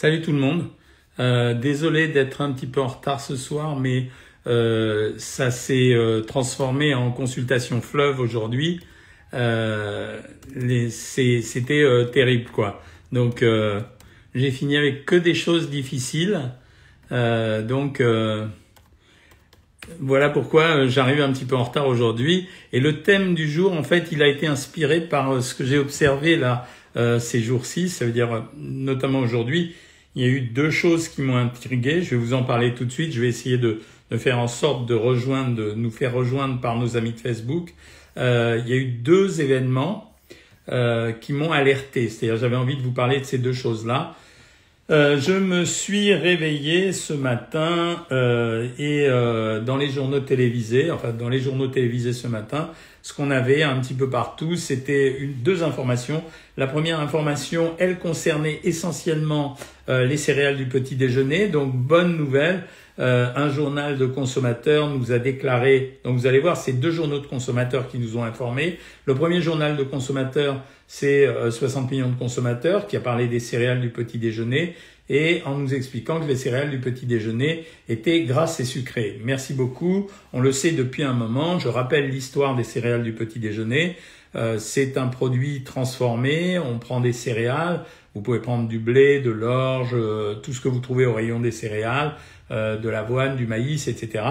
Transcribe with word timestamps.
Salut 0.00 0.22
tout 0.22 0.30
le 0.30 0.38
monde. 0.38 0.68
Euh, 1.18 1.54
désolé 1.54 2.06
d'être 2.06 2.40
un 2.40 2.52
petit 2.52 2.68
peu 2.68 2.80
en 2.80 2.86
retard 2.86 3.20
ce 3.20 3.34
soir, 3.34 3.74
mais 3.74 4.10
euh, 4.46 5.12
ça 5.16 5.50
s'est 5.50 5.92
euh, 5.92 6.20
transformé 6.20 6.94
en 6.94 7.10
consultation 7.10 7.80
fleuve 7.80 8.20
aujourd'hui. 8.20 8.78
C'était 10.90 11.84
terrible, 12.12 12.48
quoi. 12.52 12.80
Donc, 13.10 13.44
j'ai 14.36 14.50
fini 14.52 14.76
avec 14.76 15.04
que 15.04 15.16
des 15.16 15.34
choses 15.34 15.68
difficiles. 15.68 16.42
donc, 17.10 18.00
voilà 19.98 20.28
pourquoi 20.28 20.86
j'arrive 20.86 21.22
un 21.22 21.32
petit 21.32 21.44
peu 21.44 21.56
en 21.56 21.64
retard 21.64 21.88
aujourd'hui. 21.88 22.46
Et 22.72 22.78
le 22.78 23.02
thème 23.02 23.34
du 23.34 23.50
jour, 23.50 23.72
en 23.72 23.82
fait, 23.82 24.12
il 24.12 24.22
a 24.22 24.28
été 24.28 24.46
inspiré 24.46 25.00
par 25.00 25.42
ce 25.42 25.56
que 25.56 25.64
j'ai 25.64 25.78
observé 25.78 26.36
là 26.36 26.68
ces 27.18 27.40
jours-ci. 27.40 27.88
Ça 27.88 28.04
veut 28.06 28.12
dire, 28.12 28.44
notamment 28.56 29.18
aujourd'hui, 29.18 29.74
il 30.18 30.24
y 30.24 30.26
a 30.26 30.30
eu 30.30 30.40
deux 30.40 30.70
choses 30.70 31.06
qui 31.08 31.22
m'ont 31.22 31.36
intrigué. 31.36 32.02
Je 32.02 32.10
vais 32.10 32.16
vous 32.16 32.34
en 32.34 32.42
parler 32.42 32.74
tout 32.74 32.84
de 32.84 32.90
suite. 32.90 33.12
Je 33.12 33.20
vais 33.20 33.28
essayer 33.28 33.56
de, 33.56 33.80
faire 34.16 34.40
en 34.40 34.48
sorte 34.48 34.84
de 34.84 34.94
rejoindre, 34.94 35.54
de 35.54 35.74
nous 35.74 35.92
faire 35.92 36.12
rejoindre 36.12 36.60
par 36.60 36.76
nos 36.76 36.96
amis 36.96 37.12
de 37.12 37.20
Facebook. 37.20 37.72
Euh, 38.16 38.60
il 38.64 38.68
y 38.68 38.72
a 38.72 38.76
eu 38.76 38.86
deux 38.86 39.40
événements 39.40 40.12
euh, 40.70 41.12
qui 41.12 41.32
m'ont 41.32 41.52
alerté. 41.52 42.08
C'est-à-dire, 42.08 42.36
j'avais 42.36 42.56
envie 42.56 42.76
de 42.76 42.82
vous 42.82 42.90
parler 42.90 43.20
de 43.20 43.24
ces 43.24 43.38
deux 43.38 43.52
choses-là. 43.52 44.16
Euh, 44.90 45.20
je 45.20 45.32
me 45.32 45.66
suis 45.66 46.14
réveillé 46.14 46.92
ce 46.94 47.12
matin 47.12 48.06
euh, 48.10 48.68
et 48.78 49.04
euh, 49.06 49.60
dans 49.60 49.76
les 49.76 49.90
journaux 49.90 50.20
télévisés, 50.20 50.90
enfin 50.90 51.10
dans 51.10 51.28
les 51.28 51.40
journaux 51.40 51.66
télévisés 51.66 52.14
ce 52.14 52.26
matin, 52.26 52.70
ce 53.02 53.12
qu'on 53.12 53.30
avait 53.30 53.62
un 53.62 53.78
petit 53.80 53.92
peu 53.92 54.08
partout, 54.08 54.56
c'était 54.56 55.18
deux 55.42 55.62
informations. 55.62 56.24
La 56.56 56.66
première 56.66 57.00
information, 57.00 57.74
elle 57.78 57.98
concernait 57.98 58.60
essentiellement 58.64 59.58
euh, 59.90 60.06
les 60.06 60.16
céréales 60.16 60.56
du 60.56 60.64
petit 60.64 60.96
déjeuner. 60.96 61.48
Donc 61.48 61.74
bonne 61.74 62.16
nouvelle, 62.16 62.64
euh, 63.00 63.28
un 63.36 63.48
journal 63.48 63.96
de 63.96 64.06
consommateurs 64.06 64.88
nous 64.90 65.12
a 65.12 65.18
déclaré, 65.18 66.00
donc 66.04 66.16
vous 66.16 66.26
allez 66.26 66.40
voir, 66.40 66.56
c'est 66.56 66.72
deux 66.72 66.90
journaux 66.90 67.20
de 67.20 67.26
consommateurs 67.26 67.88
qui 67.88 67.98
nous 67.98 68.16
ont 68.16 68.24
informés. 68.24 68.78
Le 69.06 69.14
premier 69.14 69.40
journal 69.40 69.76
de 69.76 69.84
consommateurs, 69.84 70.60
c'est 70.88 71.28
60 71.50 71.86
euh, 71.86 71.90
millions 71.90 72.08
de 72.08 72.18
consommateurs 72.18 72.86
qui 72.86 72.96
a 72.96 73.00
parlé 73.00 73.28
des 73.28 73.40
céréales 73.40 73.80
du 73.80 73.90
petit 73.90 74.18
déjeuner 74.18 74.74
et 75.08 75.42
en 75.46 75.56
nous 75.56 75.74
expliquant 75.74 76.20
que 76.20 76.26
les 76.26 76.36
céréales 76.36 76.70
du 76.70 76.80
petit 76.80 77.06
déjeuner 77.06 77.64
étaient 77.88 78.22
grasses 78.22 78.60
et 78.60 78.64
sucrées. 78.64 79.20
Merci 79.24 79.54
beaucoup. 79.54 80.08
On 80.32 80.40
le 80.40 80.52
sait 80.52 80.72
depuis 80.72 81.02
un 81.02 81.14
moment. 81.14 81.58
Je 81.58 81.68
rappelle 81.68 82.10
l'histoire 82.10 82.56
des 82.56 82.64
céréales 82.64 83.04
du 83.04 83.12
petit 83.12 83.38
déjeuner. 83.38 83.96
Euh, 84.34 84.58
c'est 84.58 84.98
un 84.98 85.06
produit 85.06 85.62
transformé. 85.64 86.58
On 86.58 86.78
prend 86.78 87.00
des 87.00 87.14
céréales. 87.14 87.84
Vous 88.14 88.22
pouvez 88.22 88.40
prendre 88.40 88.68
du 88.68 88.78
blé, 88.78 89.20
de 89.20 89.30
l'orge, 89.30 89.90
euh, 89.92 90.34
tout 90.34 90.52
ce 90.52 90.60
que 90.60 90.68
vous 90.68 90.80
trouvez 90.80 91.06
au 91.06 91.14
rayon 91.14 91.40
des 91.40 91.52
céréales, 91.52 92.14
de 92.50 92.88
l'avoine, 92.88 93.36
du 93.36 93.46
maïs, 93.46 93.88
etc. 93.88 94.24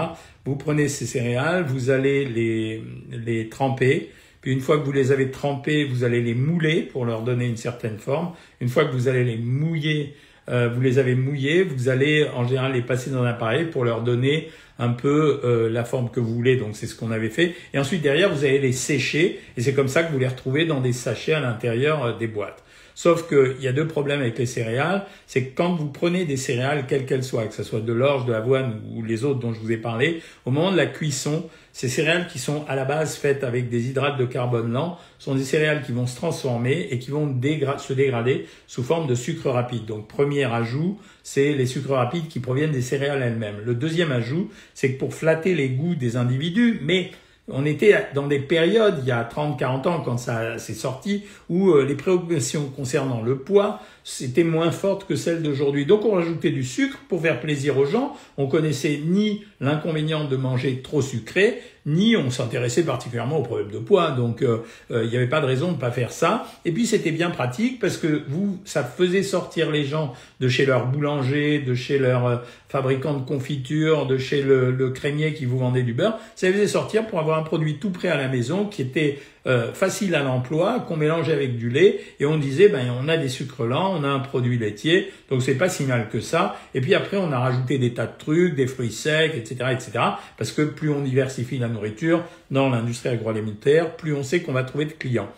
Vous 0.44 0.56
prenez 0.56 0.88
ces 0.88 1.06
céréales, 1.06 1.64
vous 1.64 1.90
allez 1.90 2.24
les, 2.24 2.82
les 3.10 3.48
tremper. 3.48 4.10
Puis 4.40 4.52
une 4.52 4.60
fois 4.60 4.78
que 4.78 4.84
vous 4.84 4.92
les 4.92 5.12
avez 5.12 5.30
trempées, 5.30 5.84
vous 5.84 6.04
allez 6.04 6.22
les 6.22 6.34
mouler 6.34 6.82
pour 6.82 7.04
leur 7.04 7.22
donner 7.22 7.46
une 7.46 7.56
certaine 7.56 7.98
forme. 7.98 8.32
Une 8.60 8.68
fois 8.68 8.84
que 8.84 8.92
vous 8.92 9.08
allez 9.08 9.24
les 9.24 9.36
mouiller, 9.36 10.14
euh, 10.48 10.68
vous 10.68 10.80
les 10.80 10.98
avez 10.98 11.14
mouillés, 11.14 11.62
vous 11.62 11.88
allez 11.88 12.26
en 12.34 12.46
général 12.46 12.72
les 12.72 12.82
passer 12.82 13.10
dans 13.10 13.22
un 13.22 13.26
appareil 13.26 13.66
pour 13.66 13.84
leur 13.84 14.02
donner 14.02 14.48
un 14.78 14.90
peu 14.90 15.40
euh, 15.44 15.68
la 15.68 15.84
forme 15.84 16.10
que 16.10 16.20
vous 16.20 16.34
voulez. 16.34 16.56
Donc 16.56 16.76
c'est 16.76 16.86
ce 16.86 16.94
qu'on 16.94 17.10
avait 17.10 17.28
fait. 17.28 17.54
Et 17.74 17.78
ensuite 17.78 18.02
derrière, 18.02 18.32
vous 18.32 18.44
allez 18.44 18.58
les 18.58 18.72
sécher 18.72 19.40
et 19.56 19.60
c'est 19.60 19.74
comme 19.74 19.88
ça 19.88 20.02
que 20.04 20.12
vous 20.12 20.18
les 20.18 20.28
retrouvez 20.28 20.64
dans 20.64 20.80
des 20.80 20.92
sachets 20.92 21.34
à 21.34 21.40
l'intérieur 21.40 22.04
euh, 22.04 22.16
des 22.16 22.28
boîtes. 22.28 22.62
Sauf 22.98 23.28
qu'il 23.28 23.62
y 23.62 23.68
a 23.68 23.72
deux 23.72 23.86
problèmes 23.86 24.22
avec 24.22 24.36
les 24.38 24.44
céréales, 24.44 25.06
c'est 25.28 25.44
que 25.44 25.54
quand 25.54 25.72
vous 25.72 25.86
prenez 25.86 26.24
des 26.24 26.36
céréales, 26.36 26.84
quelles 26.88 27.06
qu'elles 27.06 27.22
soient, 27.22 27.46
que 27.46 27.54
ce 27.54 27.62
soit 27.62 27.78
de 27.78 27.92
l'orge, 27.92 28.26
de 28.26 28.32
l'avoine 28.32 28.80
ou 28.92 29.04
les 29.04 29.22
autres 29.22 29.38
dont 29.38 29.54
je 29.54 29.60
vous 29.60 29.70
ai 29.70 29.76
parlé, 29.76 30.20
au 30.44 30.50
moment 30.50 30.72
de 30.72 30.76
la 30.76 30.86
cuisson, 30.86 31.48
ces 31.72 31.88
céréales 31.88 32.26
qui 32.26 32.40
sont 32.40 32.64
à 32.66 32.74
la 32.74 32.84
base 32.84 33.14
faites 33.14 33.44
avec 33.44 33.68
des 33.68 33.88
hydrates 33.88 34.18
de 34.18 34.24
carbone 34.24 34.72
lent 34.72 34.98
sont 35.20 35.36
des 35.36 35.44
céréales 35.44 35.84
qui 35.84 35.92
vont 35.92 36.08
se 36.08 36.16
transformer 36.16 36.88
et 36.90 36.98
qui 36.98 37.12
vont 37.12 37.32
se 37.78 37.92
dégrader 37.92 38.46
sous 38.66 38.82
forme 38.82 39.06
de 39.06 39.14
sucre 39.14 39.48
rapide. 39.48 39.84
Donc 39.84 40.08
premier 40.08 40.42
ajout, 40.52 40.98
c'est 41.22 41.52
les 41.52 41.66
sucres 41.66 41.92
rapides 41.92 42.26
qui 42.26 42.40
proviennent 42.40 42.72
des 42.72 42.82
céréales 42.82 43.22
elles-mêmes. 43.22 43.60
Le 43.64 43.76
deuxième 43.76 44.10
ajout, 44.10 44.50
c'est 44.74 44.94
que 44.94 44.98
pour 44.98 45.14
flatter 45.14 45.54
les 45.54 45.68
goûts 45.68 45.94
des 45.94 46.16
individus, 46.16 46.80
mais 46.82 47.12
on 47.50 47.64
était 47.64 48.06
dans 48.14 48.26
des 48.26 48.38
périodes, 48.38 48.98
il 49.02 49.08
y 49.08 49.12
a 49.12 49.24
30-40 49.24 49.88
ans, 49.88 50.02
quand 50.04 50.18
ça 50.18 50.58
s'est 50.58 50.74
sorti, 50.74 51.24
où 51.48 51.70
euh, 51.70 51.84
les 51.84 51.94
préoccupations 51.94 52.70
concernant 52.76 53.22
le 53.22 53.38
poids 53.38 53.80
c'était 54.10 54.42
moins 54.42 54.70
fortes 54.70 55.06
que 55.06 55.16
celles 55.16 55.42
d'aujourd'hui. 55.42 55.84
Donc 55.84 56.06
on 56.06 56.12
rajoutait 56.12 56.50
du 56.50 56.64
sucre 56.64 56.98
pour 57.10 57.20
faire 57.20 57.40
plaisir 57.40 57.76
aux 57.76 57.84
gens. 57.84 58.16
On 58.38 58.46
connaissait 58.46 59.02
ni 59.04 59.44
l'inconvénient 59.60 60.24
de 60.24 60.34
manger 60.34 60.80
trop 60.80 61.02
sucré, 61.02 61.60
ni 61.84 62.16
on 62.16 62.30
s'intéressait 62.30 62.84
particulièrement 62.84 63.36
au 63.36 63.42
problème 63.42 63.70
de 63.70 63.78
poids. 63.78 64.12
Donc 64.12 64.40
euh, 64.40 64.60
euh, 64.90 65.04
il 65.04 65.10
n'y 65.10 65.16
avait 65.16 65.26
pas 65.28 65.42
de 65.42 65.46
raison 65.46 65.68
de 65.68 65.72
ne 65.72 65.78
pas 65.78 65.90
faire 65.90 66.10
ça. 66.10 66.46
Et 66.64 66.72
puis 66.72 66.86
c'était 66.86 67.10
bien 67.10 67.28
pratique 67.28 67.80
parce 67.80 67.98
que 67.98 68.22
vous, 68.28 68.58
ça 68.64 68.82
faisait 68.82 69.22
sortir 69.22 69.70
les 69.70 69.84
gens 69.84 70.14
de 70.40 70.48
chez 70.48 70.64
leur 70.64 70.86
boulanger, 70.86 71.58
de 71.58 71.74
chez 71.74 71.98
leur 71.98 72.26
euh, 72.26 72.36
fabricant 72.70 73.12
de 73.12 73.26
confiture, 73.26 74.06
de 74.06 74.16
chez 74.16 74.40
le, 74.40 74.70
le 74.70 74.88
crémier 74.88 75.34
qui 75.34 75.44
vous 75.44 75.58
vendait 75.58 75.82
du 75.82 75.92
beurre. 75.92 76.18
Ça 76.34 76.46
les 76.46 76.54
faisait 76.54 76.66
sortir 76.66 77.06
pour 77.06 77.20
avoir 77.20 77.38
un 77.38 77.42
produit 77.42 77.78
tout 77.78 77.90
prêt 77.90 78.08
à 78.08 78.16
la 78.16 78.28
maison 78.28 78.64
qui 78.64 78.80
était 78.80 79.18
euh, 79.46 79.72
facile 79.72 80.14
à 80.14 80.22
l'emploi 80.22 80.80
qu'on 80.80 80.96
mélangeait 80.96 81.32
avec 81.32 81.56
du 81.56 81.70
lait 81.70 82.00
et 82.20 82.26
on 82.26 82.38
disait 82.38 82.68
ben 82.68 82.92
on 83.00 83.08
a 83.08 83.16
des 83.16 83.28
sucres 83.28 83.64
lents, 83.64 83.94
on 83.98 84.04
a 84.04 84.08
un 84.08 84.18
produit 84.18 84.58
laitier, 84.58 85.10
donc 85.30 85.42
c'est 85.42 85.54
pas 85.54 85.68
si 85.68 85.84
mal 85.84 86.08
que 86.08 86.20
ça. 86.20 86.56
Et 86.74 86.80
puis 86.80 86.94
après 86.94 87.16
on 87.16 87.32
a 87.32 87.38
rajouté 87.38 87.78
des 87.78 87.94
tas 87.94 88.06
de 88.06 88.18
trucs, 88.18 88.54
des 88.54 88.66
fruits 88.66 88.92
secs, 88.92 89.32
etc., 89.34 89.70
etc. 89.72 89.90
Parce 90.36 90.52
que 90.52 90.62
plus 90.62 90.90
on 90.90 91.02
diversifie 91.02 91.58
la 91.58 91.68
nourriture 91.68 92.24
dans 92.50 92.68
l'industrie 92.68 93.10
agroalimentaire, 93.10 93.96
plus 93.96 94.14
on 94.14 94.22
sait 94.22 94.40
qu'on 94.40 94.52
va 94.52 94.64
trouver 94.64 94.86
de 94.86 94.92
clients. 94.92 95.28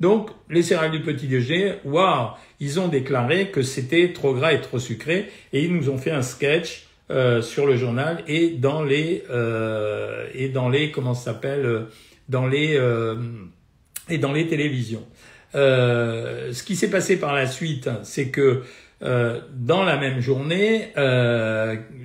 Donc, 0.00 0.30
les 0.50 0.62
céréales 0.62 0.90
du 0.90 1.00
petit 1.00 1.28
déjeuner, 1.28 1.74
waouh, 1.84 2.30
ils 2.58 2.80
ont 2.80 2.88
déclaré 2.88 3.50
que 3.50 3.62
c'était 3.62 4.12
trop 4.12 4.34
gras 4.34 4.52
et 4.52 4.60
trop 4.60 4.80
sucré, 4.80 5.30
et 5.52 5.62
ils 5.62 5.74
nous 5.74 5.88
ont 5.88 5.98
fait 5.98 6.10
un 6.10 6.22
sketch 6.22 6.88
euh, 7.10 7.42
sur 7.42 7.66
le 7.66 7.76
journal 7.76 8.24
et 8.26 8.48
dans 8.48 8.82
les 8.82 9.24
euh, 9.28 10.26
et 10.32 10.48
dans 10.48 10.70
les 10.70 10.90
comment 10.90 11.12
s'appelle 11.12 11.84
dans 12.28 12.46
les 12.46 12.76
euh, 12.76 13.16
et 14.08 14.18
dans 14.18 14.32
les 14.32 14.46
télévisions. 14.46 15.04
Euh, 15.54 16.52
ce 16.52 16.62
qui 16.62 16.76
s'est 16.76 16.90
passé 16.90 17.18
par 17.18 17.34
la 17.34 17.46
suite, 17.46 17.88
c'est 18.02 18.28
que 18.28 18.62
euh, 19.02 19.40
dans 19.52 19.84
la 19.84 19.96
même 19.96 20.20
journée, 20.20 20.92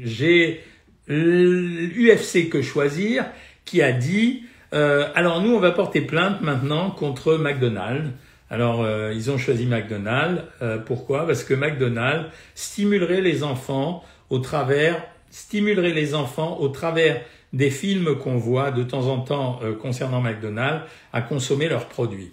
j'ai 0.03 0.63
l'UFC 1.07 2.49
que 2.49 2.61
choisir 2.61 3.25
qui 3.65 3.81
a 3.81 3.91
dit 3.91 4.43
alors 4.71 5.41
nous 5.41 5.55
on 5.55 5.59
va 5.59 5.71
porter 5.71 6.01
plainte 6.01 6.41
maintenant 6.41 6.91
contre 6.91 7.37
McDonald's. 7.37 8.11
Alors 8.51 8.87
ils 9.11 9.31
ont 9.31 9.37
choisi 9.37 9.65
McDonald's. 9.65 10.43
pourquoi? 10.85 11.25
Parce 11.25 11.43
que 11.43 11.53
McDonald's 11.53 12.29
stimulerait 12.53 13.21
les 13.21 13.43
enfants 13.43 14.03
au 14.29 14.39
travers 14.39 15.01
stimulerait 15.31 15.93
les 15.93 16.15
enfants 16.15 16.57
au 16.59 16.69
travers 16.69 17.21
des 17.53 17.69
films 17.69 18.17
qu'on 18.17 18.37
voit 18.37 18.71
de 18.71 18.83
temps 18.83 19.07
en 19.07 19.19
temps 19.19 19.59
euh, 19.63 19.73
concernant 19.73 20.21
McDonald's 20.21 20.83
à 21.13 21.21
consommer 21.21 21.67
leurs 21.67 21.87
produits. 21.87 22.31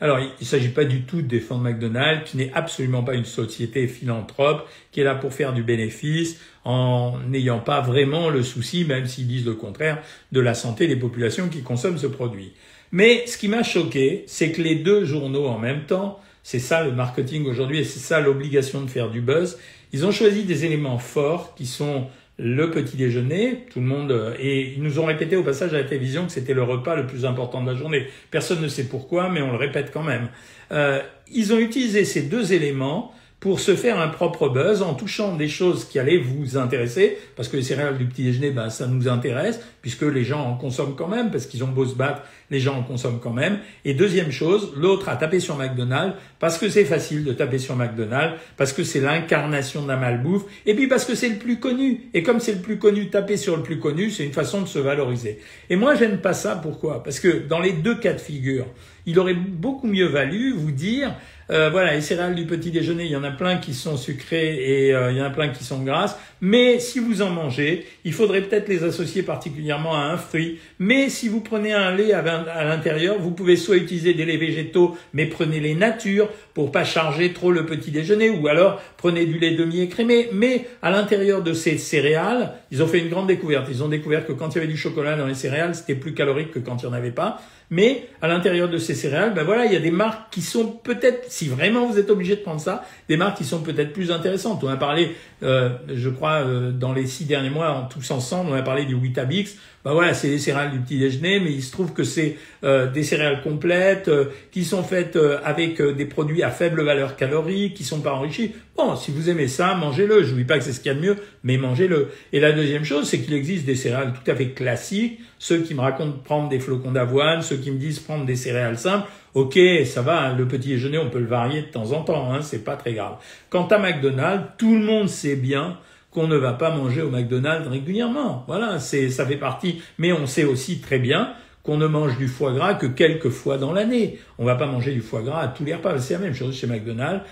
Alors, 0.00 0.18
il 0.18 0.30
ne 0.40 0.44
s'agit 0.44 0.68
pas 0.68 0.84
du 0.84 1.02
tout 1.02 1.22
de 1.22 1.26
défendre 1.26 1.62
McDonald's, 1.62 2.28
qui 2.28 2.36
n'est 2.36 2.52
absolument 2.52 3.02
pas 3.02 3.14
une 3.14 3.24
société 3.24 3.86
philanthrope, 3.86 4.68
qui 4.90 5.00
est 5.00 5.04
là 5.04 5.14
pour 5.14 5.32
faire 5.32 5.52
du 5.52 5.62
bénéfice, 5.62 6.38
en 6.64 7.18
n'ayant 7.28 7.60
pas 7.60 7.80
vraiment 7.80 8.28
le 8.28 8.42
souci, 8.42 8.84
même 8.84 9.06
s'ils 9.06 9.28
disent 9.28 9.46
le 9.46 9.54
contraire, 9.54 10.02
de 10.32 10.40
la 10.40 10.54
santé 10.54 10.88
des 10.88 10.96
populations 10.96 11.48
qui 11.48 11.62
consomment 11.62 11.98
ce 11.98 12.06
produit. 12.06 12.52
Mais 12.90 13.26
ce 13.26 13.38
qui 13.38 13.48
m'a 13.48 13.62
choqué, 13.62 14.24
c'est 14.26 14.52
que 14.52 14.62
les 14.62 14.74
deux 14.74 15.04
journaux 15.04 15.46
en 15.46 15.58
même 15.58 15.84
temps, 15.84 16.20
c'est 16.42 16.58
ça 16.58 16.84
le 16.84 16.92
marketing 16.92 17.46
aujourd'hui 17.46 17.78
et 17.78 17.84
c'est 17.84 18.00
ça 18.00 18.20
l'obligation 18.20 18.82
de 18.82 18.90
faire 18.90 19.10
du 19.10 19.20
buzz, 19.20 19.58
ils 19.92 20.04
ont 20.04 20.10
choisi 20.10 20.42
des 20.42 20.64
éléments 20.64 20.98
forts 20.98 21.54
qui 21.54 21.66
sont 21.66 22.08
le 22.36 22.70
petit 22.70 22.96
déjeuner, 22.96 23.66
tout 23.70 23.80
le 23.80 23.86
monde, 23.86 24.10
euh, 24.10 24.34
et 24.38 24.72
ils 24.74 24.82
nous 24.82 24.98
ont 24.98 25.04
répété 25.04 25.36
au 25.36 25.44
passage 25.44 25.72
à 25.72 25.78
la 25.78 25.84
télévision 25.84 26.26
que 26.26 26.32
c'était 26.32 26.54
le 26.54 26.64
repas 26.64 26.96
le 26.96 27.06
plus 27.06 27.24
important 27.24 27.62
de 27.62 27.70
la 27.70 27.76
journée. 27.76 28.06
Personne 28.30 28.60
ne 28.60 28.68
sait 28.68 28.84
pourquoi, 28.84 29.28
mais 29.30 29.40
on 29.40 29.52
le 29.52 29.56
répète 29.56 29.90
quand 29.92 30.02
même. 30.02 30.28
Euh, 30.72 31.00
ils 31.32 31.52
ont 31.52 31.58
utilisé 31.58 32.04
ces 32.04 32.22
deux 32.22 32.52
éléments 32.52 33.14
pour 33.44 33.60
se 33.60 33.76
faire 33.76 34.00
un 34.00 34.08
propre 34.08 34.48
buzz 34.48 34.80
en 34.80 34.94
touchant 34.94 35.36
des 35.36 35.48
choses 35.48 35.84
qui 35.84 35.98
allaient 35.98 36.16
vous 36.16 36.56
intéresser, 36.56 37.18
parce 37.36 37.46
que 37.50 37.58
les 37.58 37.62
céréales 37.62 37.98
du 37.98 38.06
petit 38.06 38.24
déjeuner, 38.24 38.50
ben, 38.50 38.70
ça 38.70 38.86
nous 38.86 39.06
intéresse, 39.06 39.60
puisque 39.82 40.00
les 40.00 40.24
gens 40.24 40.40
en 40.40 40.56
consomment 40.56 40.94
quand 40.96 41.08
même, 41.08 41.30
parce 41.30 41.44
qu'ils 41.44 41.62
ont 41.62 41.68
beau 41.68 41.84
se 41.84 41.94
battre, 41.94 42.22
les 42.50 42.58
gens 42.58 42.78
en 42.78 42.82
consomment 42.82 43.20
quand 43.22 43.34
même. 43.34 43.58
Et 43.84 43.92
deuxième 43.92 44.30
chose, 44.32 44.72
l'autre 44.78 45.10
a 45.10 45.16
tapé 45.16 45.40
sur 45.40 45.58
McDonald's, 45.58 46.16
parce 46.38 46.56
que 46.56 46.70
c'est 46.70 46.86
facile 46.86 47.22
de 47.22 47.34
taper 47.34 47.58
sur 47.58 47.76
McDonald's, 47.76 48.38
parce 48.56 48.72
que 48.72 48.82
c'est 48.82 49.00
l'incarnation 49.00 49.86
la 49.86 49.98
malbouffe, 49.98 50.44
et 50.64 50.72
puis 50.72 50.86
parce 50.86 51.04
que 51.04 51.14
c'est 51.14 51.28
le 51.28 51.36
plus 51.36 51.60
connu. 51.60 52.08
Et 52.14 52.22
comme 52.22 52.40
c'est 52.40 52.54
le 52.54 52.62
plus 52.62 52.78
connu, 52.78 53.10
taper 53.10 53.36
sur 53.36 53.58
le 53.58 53.62
plus 53.62 53.78
connu, 53.78 54.08
c'est 54.08 54.24
une 54.24 54.32
façon 54.32 54.62
de 54.62 54.68
se 54.68 54.78
valoriser. 54.78 55.38
Et 55.68 55.76
moi, 55.76 55.96
j'aime 55.96 56.16
pas 56.22 56.32
ça, 56.32 56.56
pourquoi? 56.56 57.02
Parce 57.02 57.20
que 57.20 57.46
dans 57.46 57.60
les 57.60 57.72
deux 57.72 57.96
cas 57.96 58.14
de 58.14 58.20
figure, 58.20 58.64
il 59.04 59.18
aurait 59.18 59.34
beaucoup 59.34 59.86
mieux 59.86 60.06
valu 60.06 60.54
vous 60.56 60.70
dire, 60.70 61.14
euh, 61.50 61.70
voilà, 61.70 61.94
les 61.94 62.00
céréales 62.00 62.34
du 62.34 62.46
petit 62.46 62.70
déjeuner, 62.70 63.04
il 63.04 63.10
y 63.10 63.16
en 63.16 63.24
a 63.24 63.30
plein 63.30 63.56
qui 63.56 63.74
sont 63.74 63.96
sucrées 63.96 64.86
et 64.86 64.94
euh, 64.94 65.12
il 65.12 65.18
y 65.18 65.20
en 65.20 65.26
a 65.26 65.30
plein 65.30 65.48
qui 65.48 65.64
sont 65.64 65.82
grasses. 65.82 66.18
Mais 66.40 66.78
si 66.78 66.98
vous 66.98 67.22
en 67.22 67.30
mangez, 67.30 67.86
il 68.04 68.12
faudrait 68.12 68.42
peut-être 68.42 68.68
les 68.68 68.84
associer 68.84 69.22
particulièrement 69.22 69.94
à 69.94 70.04
un 70.04 70.16
fruit. 70.16 70.58
Mais 70.78 71.08
si 71.08 71.28
vous 71.28 71.40
prenez 71.40 71.72
un 71.72 71.94
lait 71.94 72.12
à, 72.12 72.22
l'intérieur, 72.64 73.18
vous 73.18 73.30
pouvez 73.30 73.56
soit 73.56 73.76
utiliser 73.76 74.14
des 74.14 74.24
laits 74.24 74.40
végétaux, 74.40 74.96
mais 75.12 75.26
prenez 75.26 75.60
les 75.60 75.74
natures 75.74 76.28
pour 76.54 76.70
pas 76.72 76.84
charger 76.84 77.32
trop 77.32 77.50
le 77.50 77.66
petit 77.66 77.90
déjeuner, 77.90 78.30
ou 78.30 78.46
alors 78.48 78.80
prenez 78.96 79.26
du 79.26 79.38
lait 79.38 79.52
demi-écrémé. 79.52 80.28
Mais 80.32 80.66
à 80.82 80.90
l'intérieur 80.90 81.42
de 81.42 81.52
ces 81.52 81.78
céréales, 81.78 82.54
ils 82.70 82.82
ont 82.82 82.86
fait 82.86 83.00
une 83.00 83.08
grande 83.08 83.26
découverte. 83.26 83.66
Ils 83.70 83.82
ont 83.82 83.88
découvert 83.88 84.26
que 84.26 84.32
quand 84.32 84.50
il 84.50 84.56
y 84.56 84.58
avait 84.58 84.72
du 84.72 84.76
chocolat 84.76 85.16
dans 85.16 85.26
les 85.26 85.34
céréales, 85.34 85.74
c'était 85.74 85.94
plus 85.94 86.14
calorique 86.14 86.52
que 86.52 86.58
quand 86.58 86.82
il 86.82 86.86
n'y 86.86 86.92
en 86.92 86.96
avait 86.96 87.10
pas. 87.10 87.40
Mais 87.70 88.06
à 88.20 88.28
l'intérieur 88.28 88.68
de 88.68 88.78
ces 88.78 88.94
céréales, 88.94 89.34
ben 89.34 89.42
voilà, 89.42 89.64
il 89.64 89.72
y 89.72 89.76
a 89.76 89.80
des 89.80 89.90
marques 89.90 90.32
qui 90.32 90.42
sont 90.42 90.66
peut-être, 90.66 91.30
si 91.34 91.48
vraiment 91.48 91.88
vous 91.88 91.98
êtes 91.98 92.10
obligé 92.10 92.36
de 92.36 92.42
prendre 92.42 92.60
ça, 92.60 92.84
des 93.08 93.16
marques 93.16 93.38
qui 93.38 93.44
sont 93.44 93.60
peut-être 93.60 93.92
plus 93.92 94.12
intéressantes. 94.12 94.62
On 94.62 94.68
a 94.68 94.76
parlé, 94.76 95.16
euh, 95.42 95.70
je 95.92 96.08
crois, 96.08 96.44
euh, 96.46 96.70
dans 96.70 96.92
les 96.92 97.08
six 97.08 97.24
derniers 97.24 97.50
mois, 97.50 97.88
tous 97.92 98.08
ensemble, 98.12 98.50
on 98.52 98.54
a 98.54 98.62
parlé 98.62 98.84
du 98.84 98.94
Weetabix. 98.94 99.56
Ben 99.84 99.92
voilà, 99.92 100.14
c'est 100.14 100.28
des 100.28 100.38
céréales 100.38 100.70
du 100.70 100.78
petit 100.78 100.96
déjeuner, 100.96 101.40
mais 101.40 101.50
il 101.50 101.62
se 101.62 101.72
trouve 101.72 101.92
que 101.92 102.04
c'est 102.04 102.38
euh, 102.62 102.88
des 102.88 103.02
céréales 103.02 103.42
complètes 103.42 104.08
qui 104.52 104.64
sont 104.64 104.84
faites 104.84 105.18
avec 105.44 105.82
des 105.82 106.04
produits 106.04 106.44
à 106.44 106.50
faible 106.50 106.82
valeur 106.82 107.16
calorique, 107.16 107.74
qui 107.74 107.82
sont 107.82 108.00
pas 108.00 108.12
enrichis. 108.12 108.52
Bon, 108.76 108.94
si 108.94 109.10
vous 109.10 109.28
aimez 109.28 109.48
ça, 109.48 109.74
mangez-le. 109.74 110.22
Je 110.22 110.30
vous 110.30 110.36
dis 110.36 110.44
pas 110.44 110.58
que 110.58 110.64
c'est 110.64 110.72
ce 110.72 110.80
qu'il 110.80 110.92
y 110.92 110.94
a 110.94 110.98
de 110.98 111.04
mieux, 111.04 111.16
mais 111.42 111.56
mangez-le. 111.56 112.10
Et 112.32 112.38
la 112.38 112.52
deuxième 112.52 112.84
chose, 112.84 113.08
c'est 113.08 113.20
qu'il 113.20 113.34
existe 113.34 113.66
des 113.66 113.74
céréales 113.74 114.12
tout 114.12 114.30
à 114.30 114.36
fait 114.36 114.50
classiques. 114.50 115.18
Ceux 115.46 115.58
qui 115.58 115.74
me 115.74 115.82
racontent 115.82 116.16
prendre 116.24 116.48
des 116.48 116.58
flocons 116.58 116.90
d'avoine, 116.90 117.42
ceux 117.42 117.56
qui 117.56 117.70
me 117.70 117.76
disent 117.76 117.98
prendre 117.98 118.24
des 118.24 118.34
céréales 118.34 118.78
simples. 118.78 119.06
Ok, 119.34 119.58
ça 119.84 120.00
va, 120.00 120.22
hein, 120.22 120.34
le 120.34 120.48
petit 120.48 120.68
déjeuner, 120.68 120.96
on 120.96 121.10
peut 121.10 121.18
le 121.18 121.26
varier 121.26 121.60
de 121.60 121.66
temps 121.66 121.92
en 121.92 122.02
temps, 122.02 122.32
hein, 122.32 122.40
c'est 122.40 122.64
pas 122.64 122.76
très 122.76 122.94
grave. 122.94 123.16
Quant 123.50 123.66
à 123.66 123.76
McDonald's, 123.76 124.46
tout 124.56 124.74
le 124.74 124.82
monde 124.82 125.06
sait 125.06 125.36
bien 125.36 125.76
qu'on 126.10 126.28
ne 126.28 126.36
va 126.38 126.54
pas 126.54 126.74
manger 126.74 127.02
au 127.02 127.10
McDonald's 127.10 127.68
régulièrement. 127.68 128.44
Voilà, 128.46 128.78
c'est, 128.78 129.10
ça 129.10 129.26
fait 129.26 129.36
partie. 129.36 129.82
Mais 129.98 130.14
on 130.14 130.24
sait 130.24 130.44
aussi 130.44 130.80
très 130.80 130.98
bien 130.98 131.34
qu'on 131.62 131.76
ne 131.76 131.86
mange 131.86 132.16
du 132.16 132.26
foie 132.26 132.54
gras 132.54 132.72
que 132.72 132.86
quelques 132.86 133.28
fois 133.28 133.58
dans 133.58 133.74
l'année. 133.74 134.18
On 134.38 134.46
va 134.46 134.54
pas 134.54 134.66
manger 134.66 134.92
du 134.92 135.02
foie 135.02 135.20
gras 135.20 135.40
à 135.40 135.48
tous 135.48 135.66
les 135.66 135.74
repas. 135.74 135.98
C'est 135.98 136.14
la 136.14 136.20
même 136.20 136.34
chose 136.34 136.56
chez 136.56 136.66
McDonald's. 136.66 137.22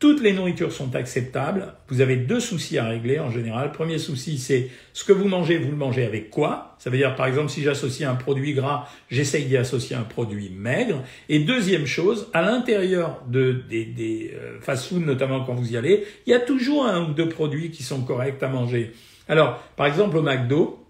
Toutes 0.00 0.22
les 0.22 0.32
nourritures 0.32 0.72
sont 0.72 0.96
acceptables. 0.96 1.74
Vous 1.88 2.00
avez 2.00 2.16
deux 2.16 2.40
soucis 2.40 2.78
à 2.78 2.88
régler 2.88 3.20
en 3.20 3.30
général. 3.30 3.70
Premier 3.70 3.98
souci, 3.98 4.38
c'est 4.38 4.70
ce 4.94 5.04
que 5.04 5.12
vous 5.12 5.28
mangez, 5.28 5.58
vous 5.58 5.70
le 5.70 5.76
mangez 5.76 6.06
avec 6.06 6.30
quoi? 6.30 6.74
Ça 6.78 6.88
veut 6.88 6.96
dire, 6.96 7.14
par 7.16 7.26
exemple, 7.26 7.50
si 7.50 7.62
j'associe 7.62 8.08
un 8.08 8.14
produit 8.14 8.54
gras, 8.54 8.88
j'essaye 9.10 9.44
d'y 9.44 9.58
associer 9.58 9.94
un 9.94 10.04
produit 10.04 10.48
maigre. 10.48 11.04
Et 11.28 11.40
deuxième 11.40 11.84
chose, 11.84 12.28
à 12.32 12.40
l'intérieur 12.40 13.22
de, 13.28 13.62
des, 13.68 13.84
des 13.84 14.32
euh, 14.34 14.58
fast-food, 14.62 15.04
notamment 15.04 15.44
quand 15.44 15.52
vous 15.52 15.72
y 15.72 15.76
allez, 15.76 16.06
il 16.26 16.30
y 16.30 16.34
a 16.34 16.40
toujours 16.40 16.86
un 16.86 17.10
ou 17.10 17.12
deux 17.12 17.28
produits 17.28 17.70
qui 17.70 17.82
sont 17.82 18.00
corrects 18.00 18.42
à 18.42 18.48
manger. 18.48 18.92
Alors, 19.28 19.62
par 19.76 19.84
exemple, 19.84 20.16
au 20.16 20.22
McDo, 20.22 20.82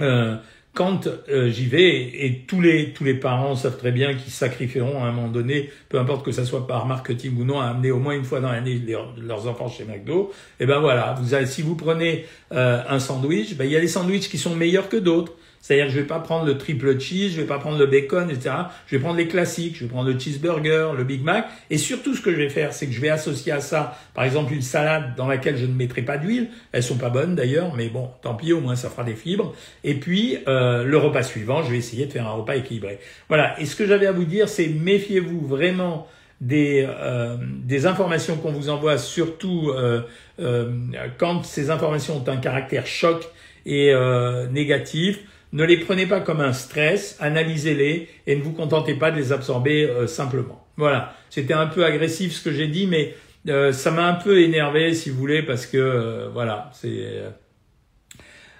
euh, 0.00 0.36
quand 0.76 1.08
euh, 1.30 1.50
j'y 1.50 1.64
vais, 1.64 2.26
et 2.26 2.44
tous 2.46 2.60
les, 2.60 2.92
tous 2.92 3.02
les 3.02 3.14
parents 3.14 3.56
savent 3.56 3.78
très 3.78 3.92
bien 3.92 4.12
qu'ils 4.14 4.30
sacrifieront 4.30 5.02
à 5.02 5.06
un 5.06 5.10
moment 5.10 5.28
donné, 5.28 5.70
peu 5.88 5.98
importe 5.98 6.22
que 6.22 6.32
ça 6.32 6.44
soit 6.44 6.66
par 6.66 6.84
marketing 6.84 7.34
ou 7.40 7.44
non, 7.44 7.60
à 7.60 7.68
amener 7.68 7.90
au 7.90 7.98
moins 7.98 8.14
une 8.14 8.24
fois 8.24 8.40
dans 8.40 8.52
l'année 8.52 8.78
leurs 9.18 9.48
enfants 9.48 9.70
chez 9.70 9.84
McDo, 9.84 10.32
et 10.60 10.64
eh 10.64 10.66
ben 10.66 10.78
voilà, 10.80 11.16
vous 11.18 11.32
avez, 11.32 11.46
si 11.46 11.62
vous 11.62 11.76
prenez 11.76 12.26
euh, 12.52 12.82
un 12.86 13.00
sandwich, 13.00 13.56
ben 13.56 13.64
il 13.64 13.70
y 13.70 13.76
a 13.76 13.80
des 13.80 13.88
sandwichs 13.88 14.28
qui 14.28 14.36
sont 14.36 14.54
meilleurs 14.54 14.90
que 14.90 14.98
d'autres. 14.98 15.32
C'est-à-dire 15.60 15.86
que 15.86 15.92
je 15.92 16.00
vais 16.00 16.06
pas 16.06 16.20
prendre 16.20 16.46
le 16.46 16.58
triple 16.58 16.98
cheese, 16.98 17.32
je 17.32 17.40
vais 17.40 17.46
pas 17.46 17.58
prendre 17.58 17.78
le 17.78 17.86
bacon, 17.86 18.30
etc. 18.30 18.54
Je 18.86 18.96
vais 18.96 19.02
prendre 19.02 19.16
les 19.16 19.26
classiques, 19.26 19.76
je 19.76 19.84
vais 19.84 19.90
prendre 19.90 20.08
le 20.08 20.18
cheeseburger, 20.18 20.92
le 20.96 21.04
Big 21.04 21.22
Mac. 21.22 21.46
Et 21.70 21.78
surtout, 21.78 22.14
ce 22.14 22.20
que 22.20 22.30
je 22.30 22.36
vais 22.36 22.48
faire, 22.48 22.72
c'est 22.72 22.86
que 22.86 22.92
je 22.92 23.00
vais 23.00 23.08
associer 23.08 23.52
à 23.52 23.60
ça, 23.60 23.98
par 24.14 24.24
exemple, 24.24 24.52
une 24.52 24.62
salade 24.62 25.14
dans 25.16 25.26
laquelle 25.26 25.56
je 25.56 25.66
ne 25.66 25.74
mettrai 25.74 26.02
pas 26.02 26.18
d'huile. 26.18 26.48
Elles 26.72 26.82
sont 26.82 26.98
pas 26.98 27.10
bonnes 27.10 27.34
d'ailleurs, 27.34 27.74
mais 27.74 27.88
bon, 27.88 28.10
tant 28.22 28.34
pis, 28.34 28.52
au 28.52 28.60
moins 28.60 28.76
ça 28.76 28.90
fera 28.90 29.04
des 29.04 29.14
fibres. 29.14 29.54
Et 29.82 29.94
puis, 29.94 30.38
euh, 30.46 30.84
le 30.84 30.98
repas 30.98 31.22
suivant, 31.22 31.62
je 31.62 31.70
vais 31.70 31.78
essayer 31.78 32.06
de 32.06 32.12
faire 32.12 32.26
un 32.26 32.32
repas 32.32 32.56
équilibré. 32.56 32.98
Voilà. 33.28 33.60
Et 33.60 33.66
ce 33.66 33.74
que 33.74 33.86
j'avais 33.86 34.06
à 34.06 34.12
vous 34.12 34.24
dire, 34.24 34.48
c'est 34.48 34.68
méfiez-vous 34.68 35.46
vraiment 35.46 36.06
des, 36.40 36.86
euh, 36.88 37.36
des 37.40 37.86
informations 37.86 38.36
qu'on 38.36 38.52
vous 38.52 38.68
envoie, 38.68 38.98
surtout 38.98 39.70
euh, 39.70 40.02
euh, 40.38 40.70
quand 41.18 41.44
ces 41.44 41.70
informations 41.70 42.16
ont 42.16 42.30
un 42.30 42.36
caractère 42.36 42.86
choc 42.86 43.28
et 43.64 43.92
euh, 43.92 44.46
négatif. 44.48 45.20
Ne 45.52 45.64
les 45.64 45.78
prenez 45.78 46.06
pas 46.06 46.20
comme 46.20 46.40
un 46.40 46.52
stress, 46.52 47.16
analysez-les 47.20 48.08
et 48.26 48.36
ne 48.36 48.42
vous 48.42 48.52
contentez 48.52 48.94
pas 48.94 49.10
de 49.10 49.16
les 49.16 49.32
absorber 49.32 49.84
euh, 49.84 50.06
simplement. 50.06 50.66
Voilà, 50.76 51.14
c'était 51.30 51.54
un 51.54 51.66
peu 51.66 51.84
agressif 51.84 52.32
ce 52.32 52.44
que 52.44 52.52
j'ai 52.52 52.66
dit, 52.66 52.86
mais 52.86 53.14
euh, 53.48 53.72
ça 53.72 53.90
m'a 53.90 54.06
un 54.06 54.14
peu 54.14 54.40
énervé, 54.40 54.92
si 54.92 55.10
vous 55.10 55.18
voulez, 55.18 55.42
parce 55.42 55.66
que 55.66 55.78
euh, 55.78 56.28
voilà, 56.32 56.70
c'est. 56.74 57.22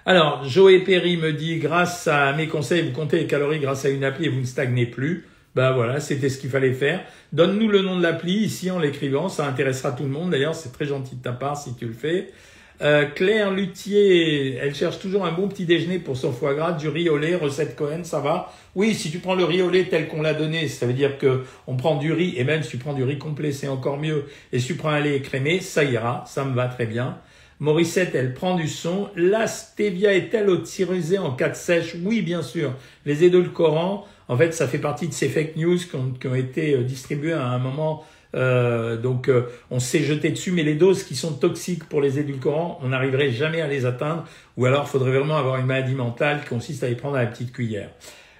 Alors, 0.05 0.45
Joé 0.45 0.79
Perry 0.79 1.17
me 1.17 1.33
dit, 1.33 1.57
grâce 1.57 2.07
à 2.07 2.31
mes 2.31 2.47
conseils, 2.47 2.81
vous 2.81 2.93
comptez 2.93 3.19
les 3.19 3.27
calories 3.27 3.59
grâce 3.59 3.83
à 3.83 3.89
une 3.89 4.05
appli 4.05 4.25
et 4.25 4.29
vous 4.29 4.39
ne 4.39 4.45
stagnez 4.45 4.85
plus. 4.85 5.27
Ben 5.53 5.73
voilà, 5.73 5.99
c'était 5.99 6.29
ce 6.29 6.39
qu'il 6.39 6.49
fallait 6.49 6.73
faire. 6.73 7.03
Donne-nous 7.33 7.67
le 7.67 7.81
nom 7.81 7.97
de 7.97 8.03
l'appli 8.03 8.33
ici 8.33 8.71
en 8.71 8.79
l'écrivant, 8.79 9.27
ça 9.27 9.47
intéressera 9.47 9.91
tout 9.91 10.03
le 10.03 10.09
monde. 10.09 10.29
D'ailleurs, 10.29 10.55
c'est 10.55 10.71
très 10.71 10.85
gentil 10.85 11.15
de 11.15 11.21
ta 11.23 11.31
part 11.31 11.57
si 11.57 11.75
tu 11.75 11.87
le 11.87 11.93
fais. 11.93 12.29
Euh, 12.79 13.05
Claire 13.05 13.51
Luthier, 13.51 14.55
elle 14.55 14.75
cherche 14.75 14.99
toujours 14.99 15.25
un 15.25 15.31
bon 15.31 15.47
petit 15.47 15.65
déjeuner 15.65 15.97
pour 15.97 16.15
son 16.15 16.31
foie 16.31 16.53
gras, 16.53 16.73
du 16.73 16.89
riz 16.89 17.09
au 17.09 17.17
lait, 17.17 17.35
recette 17.35 17.75
Cohen, 17.75 18.03
ça 18.03 18.19
va? 18.19 18.53
Oui, 18.75 18.93
si 18.93 19.09
tu 19.09 19.17
prends 19.17 19.33
le 19.33 19.45
riz 19.45 19.63
au 19.63 19.69
lait 19.71 19.85
tel 19.85 20.07
qu'on 20.07 20.21
l'a 20.21 20.35
donné, 20.35 20.67
ça 20.67 20.85
veut 20.85 20.93
dire 20.93 21.17
que 21.17 21.43
on 21.65 21.75
prend 21.75 21.97
du 21.97 22.13
riz, 22.13 22.35
et 22.37 22.43
même 22.43 22.61
si 22.61 22.69
tu 22.71 22.77
prends 22.77 22.93
du 22.93 23.03
riz 23.03 23.17
complet, 23.17 23.51
c'est 23.51 23.67
encore 23.67 23.97
mieux. 23.97 24.25
Et 24.53 24.59
si 24.59 24.67
tu 24.67 24.75
prends 24.75 24.89
un 24.89 24.99
lait 24.99 25.15
écrémé, 25.15 25.59
ça 25.59 25.83
ira, 25.83 26.23
ça 26.27 26.45
me 26.45 26.53
va 26.53 26.67
très 26.67 26.85
bien. 26.85 27.17
Morissette, 27.59 28.13
elle 28.13 28.35
prend 28.35 28.55
du 28.55 28.67
son. 28.67 29.09
La 29.15 29.47
stevia 29.47 30.13
est-elle 30.13 30.47
autorisée 30.47 31.17
en 31.17 31.31
cas 31.31 31.49
de 31.49 31.55
sèche 31.55 31.95
Oui, 32.03 32.21
bien 32.21 32.43
sûr. 32.43 32.73
Les 33.07 33.23
édulcorants, 33.23 34.05
en 34.27 34.37
fait, 34.37 34.53
ça 34.53 34.67
fait 34.67 34.77
partie 34.77 35.07
de 35.07 35.13
ces 35.13 35.29
fake 35.29 35.55
news 35.55 35.77
qui 35.77 35.95
ont, 35.95 36.11
qui 36.11 36.27
ont 36.27 36.35
été 36.35 36.75
euh, 36.75 36.83
distribués 36.83 37.33
à 37.33 37.47
un 37.47 37.57
moment 37.57 38.05
euh, 38.37 38.95
donc 38.95 39.27
euh, 39.27 39.47
on 39.71 39.79
s'est 39.79 40.03
jeté 40.03 40.29
dessus, 40.29 40.51
mais 40.51 40.63
les 40.63 40.75
doses 40.75 41.03
qui 41.03 41.15
sont 41.15 41.33
toxiques 41.33 41.83
pour 41.89 41.99
les 41.99 42.19
édulcorants, 42.19 42.79
on 42.83 42.89
n'arriverait 42.89 43.31
jamais 43.31 43.61
à 43.61 43.67
les 43.67 43.85
atteindre, 43.85 44.23
ou 44.55 44.65
alors 44.65 44.83
il 44.87 44.89
faudrait 44.89 45.11
vraiment 45.11 45.37
avoir 45.37 45.57
une 45.57 45.65
maladie 45.65 45.95
mentale 45.95 46.41
qui 46.41 46.49
consiste 46.49 46.83
à 46.83 46.87
les 46.87 46.95
prendre 46.95 47.15
à 47.15 47.23
la 47.23 47.27
petite 47.27 47.51
cuillère. 47.51 47.89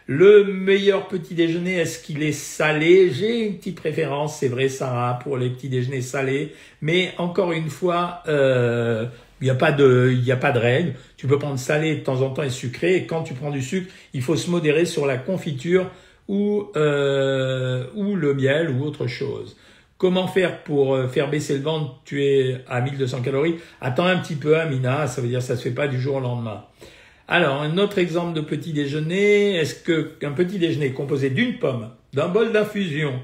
Le 0.05 0.45
meilleur 0.45 1.09
petit 1.09 1.33
déjeuner, 1.33 1.75
est-ce 1.75 2.01
qu'il 2.01 2.23
est 2.23 2.31
salé? 2.31 3.11
J'ai 3.11 3.47
une 3.47 3.57
petite 3.57 3.75
préférence, 3.75 4.39
c'est 4.39 4.47
vrai 4.47 4.69
Sarah, 4.69 5.19
pour 5.21 5.37
les 5.37 5.49
petits 5.49 5.67
déjeuners 5.67 6.01
salés, 6.01 6.53
mais 6.81 7.11
encore 7.17 7.51
une 7.51 7.69
fois, 7.69 8.21
euh, 8.29 9.07
il 9.41 9.43
n'y 9.43 9.49
a 9.49 9.55
pas 9.55 9.71
de, 9.71 10.11
il 10.13 10.31
règle. 10.31 10.93
Tu 11.17 11.27
peux 11.27 11.37
prendre 11.37 11.59
salé 11.59 11.95
de 11.95 12.03
temps 12.03 12.21
en 12.21 12.29
temps 12.29 12.43
et 12.43 12.49
sucré. 12.49 12.95
Et 12.95 13.05
quand 13.05 13.23
tu 13.23 13.33
prends 13.33 13.51
du 13.51 13.61
sucre, 13.61 13.91
il 14.13 14.21
faut 14.21 14.35
se 14.35 14.49
modérer 14.49 14.85
sur 14.85 15.05
la 15.05 15.17
confiture 15.17 15.89
euh, 16.29 17.85
ou 17.95 18.15
le 18.15 18.33
miel 18.33 18.69
ou 18.69 18.83
autre 18.83 19.07
chose. 19.07 19.57
Comment 19.97 20.27
faire 20.27 20.63
pour 20.63 20.93
euh, 20.93 21.07
faire 21.07 21.29
baisser 21.29 21.57
le 21.57 21.63
ventre 21.63 21.99
Tu 22.05 22.23
es 22.23 22.63
à 22.67 22.81
1200 22.81 23.21
calories? 23.23 23.55
Attends 23.81 24.05
un 24.05 24.17
petit 24.17 24.35
peu, 24.35 24.57
Amina. 24.59 25.07
Ça 25.07 25.21
veut 25.21 25.27
dire 25.27 25.39
que 25.39 25.45
ça 25.45 25.55
se 25.55 25.63
fait 25.63 25.71
pas 25.71 25.87
du 25.87 25.99
jour 25.99 26.17
au 26.17 26.19
lendemain. 26.19 26.65
Alors, 27.27 27.61
un 27.61 27.77
autre 27.79 27.97
exemple 27.97 28.33
de 28.33 28.41
petit 28.41 28.73
déjeuner. 28.73 29.55
Est-ce 29.55 29.73
que 29.73 30.01
qu'un 30.19 30.33
petit 30.33 30.59
déjeuner 30.59 30.91
composé 30.91 31.31
d'une 31.31 31.57
pomme, 31.57 31.89
d'un 32.13 32.27
bol 32.27 32.51
d'infusion, 32.51 33.19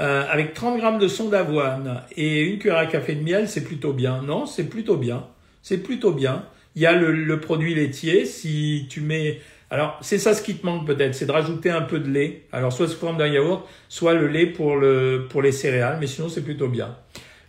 euh, 0.00 0.24
avec 0.28 0.52
30 0.52 0.78
grammes 0.78 0.98
de 0.98 1.06
son 1.06 1.28
d'avoine 1.28 2.02
et 2.16 2.42
une 2.42 2.58
cuillère 2.58 2.78
à 2.78 2.86
café 2.86 3.14
de 3.14 3.22
miel, 3.22 3.48
c'est 3.48 3.64
plutôt 3.64 3.92
bien? 3.92 4.20
Non, 4.22 4.46
c'est 4.46 4.68
plutôt 4.68 4.96
bien. 4.96 5.26
C'est 5.62 5.78
plutôt 5.78 6.10
bien. 6.10 6.44
Il 6.74 6.82
y 6.82 6.86
a 6.86 6.92
le, 6.92 7.12
le 7.12 7.40
produit 7.40 7.72
laitier. 7.72 8.24
Si 8.24 8.86
tu 8.90 9.00
mets 9.00 9.38
alors, 9.70 9.98
c'est 10.00 10.18
ça 10.18 10.34
ce 10.34 10.42
qui 10.42 10.56
te 10.56 10.66
manque 10.66 10.84
peut-être, 10.84 11.14
c'est 11.14 11.26
de 11.26 11.32
rajouter 11.32 11.70
un 11.70 11.82
peu 11.82 12.00
de 12.00 12.10
lait. 12.10 12.42
Alors, 12.50 12.72
soit 12.72 12.88
sous 12.88 12.98
forme 12.98 13.18
d'un 13.18 13.28
yaourt, 13.28 13.68
soit 13.88 14.14
le 14.14 14.26
lait 14.26 14.46
pour, 14.46 14.76
le, 14.76 15.26
pour 15.30 15.42
les 15.42 15.52
céréales, 15.52 15.98
mais 16.00 16.08
sinon, 16.08 16.28
c'est 16.28 16.42
plutôt 16.42 16.68
bien. 16.68 16.96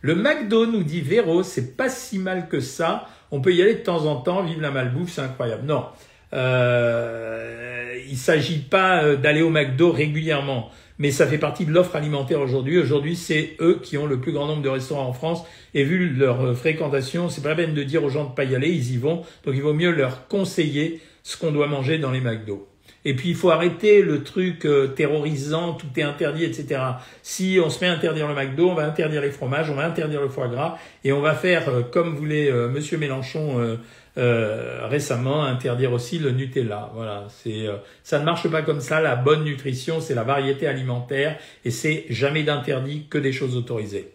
Le 0.01 0.15
McDo 0.15 0.67
nous 0.67 0.83
dit 0.83 1.01
Véro, 1.01 1.41
c'est 1.41 1.75
pas 1.75 1.89
si 1.89 2.19
mal 2.19 2.47
que 2.47 2.59
ça. 2.59 3.07
On 3.31 3.41
peut 3.41 3.53
y 3.53 3.61
aller 3.61 3.75
de 3.75 3.79
temps 3.79 4.05
en 4.05 4.17
temps, 4.17 4.43
vive 4.43 4.61
la 4.61 4.71
malbouffe, 4.71 5.11
c'est 5.11 5.21
incroyable. 5.21 5.65
Non, 5.65 5.85
euh, 6.33 7.97
il 8.07 8.17
s'agit 8.17 8.59
pas 8.59 9.03
euh, 9.03 9.15
d'aller 9.15 9.41
au 9.41 9.49
McDo 9.49 9.91
régulièrement, 9.91 10.69
mais 10.97 11.11
ça 11.11 11.25
fait 11.27 11.37
partie 11.37 11.65
de 11.65 11.71
l'offre 11.71 11.95
alimentaire 11.95 12.39
aujourd'hui. 12.39 12.77
Aujourd'hui, 12.77 13.15
c'est 13.15 13.55
eux 13.59 13.79
qui 13.81 13.97
ont 13.97 14.05
le 14.05 14.19
plus 14.19 14.31
grand 14.31 14.47
nombre 14.47 14.61
de 14.61 14.69
restaurants 14.69 15.07
en 15.07 15.13
France, 15.13 15.43
et 15.73 15.83
vu 15.83 16.09
leur 16.09 16.41
euh, 16.41 16.53
fréquentation, 16.53 17.29
c'est 17.29 17.41
pas 17.41 17.49
la 17.49 17.55
peine 17.55 17.73
de 17.73 17.83
dire 17.83 18.03
aux 18.03 18.09
gens 18.09 18.25
de 18.25 18.33
pas 18.33 18.43
y 18.43 18.55
aller, 18.55 18.69
ils 18.69 18.93
y 18.93 18.97
vont. 18.97 19.23
Donc, 19.45 19.55
il 19.55 19.61
vaut 19.61 19.73
mieux 19.73 19.91
leur 19.91 20.27
conseiller 20.27 21.01
ce 21.23 21.37
qu'on 21.37 21.51
doit 21.51 21.67
manger 21.67 21.97
dans 21.97 22.11
les 22.11 22.21
McDo. 22.21 22.67
Et 23.03 23.15
puis 23.15 23.29
il 23.29 23.35
faut 23.35 23.49
arrêter 23.49 24.03
le 24.03 24.23
truc 24.23 24.65
euh, 24.65 24.87
terrorisant, 24.87 25.73
tout 25.73 25.87
est 25.97 26.03
interdit, 26.03 26.43
etc. 26.43 26.81
Si 27.23 27.59
on 27.63 27.69
se 27.69 27.83
met 27.83 27.89
à 27.89 27.93
interdire 27.93 28.27
le 28.27 28.35
McDo, 28.35 28.69
on 28.69 28.75
va 28.75 28.85
interdire 28.85 29.21
les 29.21 29.31
fromages, 29.31 29.69
on 29.71 29.75
va 29.75 29.85
interdire 29.85 30.21
le 30.21 30.29
foie 30.29 30.47
gras, 30.47 30.77
et 31.03 31.11
on 31.11 31.21
va 31.21 31.33
faire, 31.33 31.69
euh, 31.69 31.81
comme 31.81 32.15
voulait 32.15 32.51
euh, 32.51 32.69
Monsieur 32.69 32.97
Mélenchon 32.99 33.77
euh, 34.17 34.87
récemment 34.87 35.43
interdire 35.43 35.93
aussi 35.93 36.19
le 36.19 36.31
Nutella. 36.31 36.91
Voilà, 36.93 37.25
c'est 37.29 37.65
ça 38.03 38.19
ne 38.19 38.25
marche 38.25 38.47
pas 38.49 38.61
comme 38.61 38.81
ça. 38.81 39.01
La 39.01 39.15
bonne 39.15 39.45
nutrition, 39.45 39.99
c'est 39.99 40.15
la 40.15 40.23
variété 40.23 40.67
alimentaire 40.67 41.37
et 41.65 41.71
c'est 41.71 42.05
jamais 42.09 42.43
d'interdit 42.43 43.07
que 43.09 43.17
des 43.17 43.31
choses 43.31 43.55
autorisées. 43.55 44.11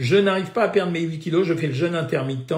Je 0.00 0.16
n'arrive 0.16 0.52
pas 0.52 0.62
à 0.62 0.68
perdre 0.68 0.92
mes 0.92 1.02
8 1.02 1.18
kilos, 1.18 1.46
je 1.46 1.52
fais 1.52 1.66
le 1.66 1.74
jeûne 1.74 1.94
intermittent 1.94 2.54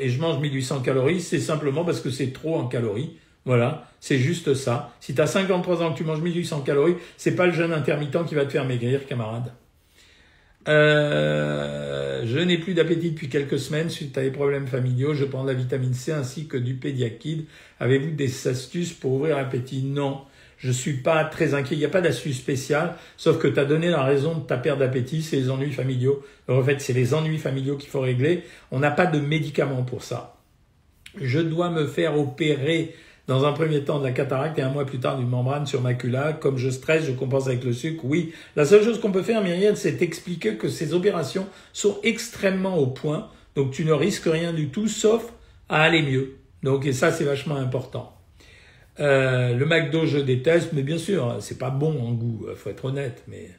et 0.00 0.08
je 0.08 0.20
mange 0.20 0.40
1800 0.40 0.80
calories, 0.80 1.20
c'est 1.20 1.38
simplement 1.38 1.84
parce 1.84 2.00
que 2.00 2.10
c'est 2.10 2.32
trop 2.32 2.56
en 2.56 2.66
calories. 2.66 3.16
Voilà, 3.44 3.88
c'est 4.00 4.18
juste 4.18 4.54
ça. 4.54 4.92
Si 4.98 5.14
tu 5.14 5.20
as 5.20 5.28
53 5.28 5.82
ans 5.84 5.92
que 5.92 5.98
tu 5.98 6.02
manges 6.02 6.20
1800 6.20 6.62
calories, 6.62 6.96
c'est 7.16 7.36
pas 7.36 7.46
le 7.46 7.52
jeûne 7.52 7.72
intermittent 7.72 8.26
qui 8.26 8.34
va 8.34 8.44
te 8.44 8.50
faire 8.50 8.64
maigrir, 8.64 9.06
camarade. 9.06 9.52
Euh, 10.66 12.22
je 12.26 12.38
n'ai 12.40 12.58
plus 12.58 12.74
d'appétit 12.74 13.12
depuis 13.12 13.28
quelques 13.28 13.60
semaines 13.60 13.88
suite 13.88 14.18
à 14.18 14.22
des 14.22 14.32
problèmes 14.32 14.66
familiaux. 14.66 15.14
Je 15.14 15.24
prends 15.24 15.44
de 15.44 15.48
la 15.48 15.54
vitamine 15.54 15.94
C 15.94 16.10
ainsi 16.10 16.48
que 16.48 16.56
du 16.56 16.74
pédiakide. 16.74 17.44
Avez-vous 17.78 18.10
des 18.10 18.48
astuces 18.48 18.92
pour 18.92 19.12
ouvrir 19.12 19.36
l'appétit? 19.36 19.84
Non. 19.84 20.22
Je 20.60 20.70
suis 20.70 20.92
pas 20.92 21.24
très 21.24 21.54
inquiet. 21.54 21.74
Il 21.74 21.78
n'y 21.78 21.86
a 21.86 21.90
pas 21.90 22.02
d'astuce 22.02 22.36
spéciale, 22.36 22.94
sauf 23.16 23.38
que 23.38 23.48
tu 23.48 23.58
as 23.58 23.64
donné 23.64 23.88
la 23.88 24.04
raison 24.04 24.34
de 24.34 24.40
ta 24.40 24.58
perte 24.58 24.78
d'appétit, 24.78 25.22
c'est 25.22 25.36
les 25.36 25.50
ennuis 25.50 25.72
familiaux. 25.72 26.22
En 26.48 26.62
fait, 26.62 26.80
c'est 26.80 26.92
les 26.92 27.14
ennuis 27.14 27.38
familiaux 27.38 27.76
qu'il 27.76 27.88
faut 27.88 28.00
régler. 28.00 28.44
On 28.70 28.78
n'a 28.78 28.90
pas 28.90 29.06
de 29.06 29.18
médicaments 29.18 29.82
pour 29.82 30.02
ça. 30.02 30.36
Je 31.18 31.40
dois 31.40 31.70
me 31.70 31.86
faire 31.86 32.18
opérer 32.18 32.94
dans 33.26 33.46
un 33.46 33.52
premier 33.52 33.84
temps 33.84 34.00
de 34.00 34.04
la 34.04 34.12
cataracte 34.12 34.58
et 34.58 34.62
un 34.62 34.68
mois 34.68 34.84
plus 34.84 34.98
tard 34.98 35.16
d'une 35.16 35.28
membrane 35.28 35.66
sur 35.66 35.80
macula. 35.80 36.34
Comme 36.34 36.58
je 36.58 36.68
stresse, 36.68 37.06
je 37.06 37.12
compense 37.12 37.46
avec 37.46 37.64
le 37.64 37.72
sucre. 37.72 38.04
Oui, 38.04 38.34
la 38.54 38.66
seule 38.66 38.84
chose 38.84 39.00
qu'on 39.00 39.12
peut 39.12 39.22
faire, 39.22 39.42
Myriam, 39.42 39.76
c'est 39.76 40.02
expliquer 40.02 40.56
que 40.56 40.68
ces 40.68 40.92
opérations 40.92 41.46
sont 41.72 41.98
extrêmement 42.02 42.76
au 42.76 42.88
point. 42.88 43.30
Donc 43.54 43.70
tu 43.70 43.86
ne 43.86 43.92
risques 43.92 44.26
rien 44.26 44.52
du 44.52 44.68
tout, 44.68 44.88
sauf 44.88 45.32
à 45.70 45.82
aller 45.82 46.02
mieux. 46.02 46.36
Donc 46.62 46.84
et 46.84 46.92
ça, 46.92 47.12
c'est 47.12 47.24
vachement 47.24 47.56
important. 47.56 48.19
Euh, 49.00 49.54
le 49.54 49.66
McDo, 49.66 50.06
je 50.06 50.18
déteste, 50.18 50.70
mais 50.72 50.82
bien 50.82 50.98
sûr, 50.98 51.36
c'est 51.40 51.58
pas 51.58 51.70
bon 51.70 52.06
en 52.06 52.12
goût, 52.12 52.46
faut 52.54 52.70
être 52.70 52.84
honnête, 52.84 53.22
mais 53.28 53.50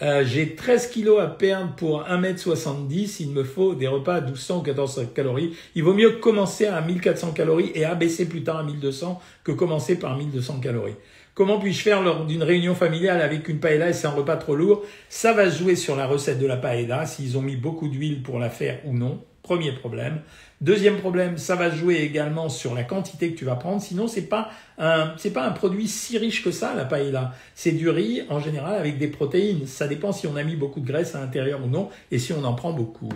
euh, 0.00 0.24
j'ai 0.24 0.54
13 0.54 0.90
kilos 0.90 1.20
à 1.20 1.26
perdre 1.26 1.74
pour 1.74 2.04
1m70. 2.04 3.16
Il 3.20 3.30
me 3.30 3.42
faut 3.42 3.74
des 3.74 3.88
repas 3.88 4.16
à 4.16 4.20
1200 4.20 4.60
ou 4.60 4.62
1400 4.62 5.06
calories. 5.14 5.56
Il 5.74 5.82
vaut 5.82 5.94
mieux 5.94 6.12
commencer 6.12 6.66
à 6.66 6.80
1400 6.80 7.32
calories 7.32 7.72
et 7.74 7.84
abaisser 7.84 8.28
plus 8.28 8.44
tard 8.44 8.58
à 8.58 8.62
1200 8.62 9.20
que 9.42 9.52
commencer 9.52 9.98
par 9.98 10.16
1200 10.16 10.60
calories. 10.60 10.94
Comment 11.34 11.58
puis-je 11.58 11.82
faire 11.82 12.02
lors 12.02 12.26
d'une 12.26 12.42
réunion 12.42 12.74
familiale 12.74 13.20
avec 13.22 13.48
une 13.48 13.58
paella 13.60 13.90
et 13.90 13.92
c'est 13.92 14.06
un 14.06 14.12
repas 14.12 14.36
trop 14.36 14.56
lourd 14.56 14.84
Ça 15.08 15.32
va 15.32 15.48
jouer 15.48 15.76
sur 15.76 15.94
la 15.96 16.06
recette 16.06 16.38
de 16.38 16.46
la 16.46 16.56
paella, 16.56 17.06
s'ils 17.06 17.36
ont 17.38 17.42
mis 17.42 17.56
beaucoup 17.56 17.88
d'huile 17.88 18.22
pour 18.22 18.38
la 18.38 18.50
faire 18.50 18.80
ou 18.84 18.92
non. 18.92 19.20
Premier 19.48 19.72
problème. 19.72 20.20
Deuxième 20.60 20.98
problème, 20.98 21.38
ça 21.38 21.54
va 21.54 21.70
jouer 21.70 21.94
également 22.02 22.50
sur 22.50 22.74
la 22.74 22.82
quantité 22.82 23.32
que 23.32 23.38
tu 23.38 23.46
vas 23.46 23.54
prendre. 23.56 23.80
Sinon, 23.80 24.06
c'est 24.06 24.28
pas 24.28 24.50
un, 24.76 25.14
c'est 25.16 25.32
pas 25.32 25.46
un 25.46 25.52
produit 25.52 25.88
si 25.88 26.18
riche 26.18 26.44
que 26.44 26.50
ça, 26.50 26.74
la 26.74 26.84
paella. 26.84 27.32
C'est 27.54 27.72
du 27.72 27.88
riz, 27.88 28.24
en 28.28 28.40
général, 28.40 28.74
avec 28.74 28.98
des 28.98 29.08
protéines. 29.08 29.66
Ça 29.66 29.88
dépend 29.88 30.12
si 30.12 30.26
on 30.26 30.36
a 30.36 30.42
mis 30.42 30.54
beaucoup 30.54 30.80
de 30.80 30.86
graisse 30.86 31.14
à 31.14 31.20
l'intérieur 31.20 31.64
ou 31.64 31.66
non, 31.66 31.88
et 32.10 32.18
si 32.18 32.34
on 32.34 32.44
en 32.44 32.52
prend 32.52 32.74
beaucoup. 32.74 33.08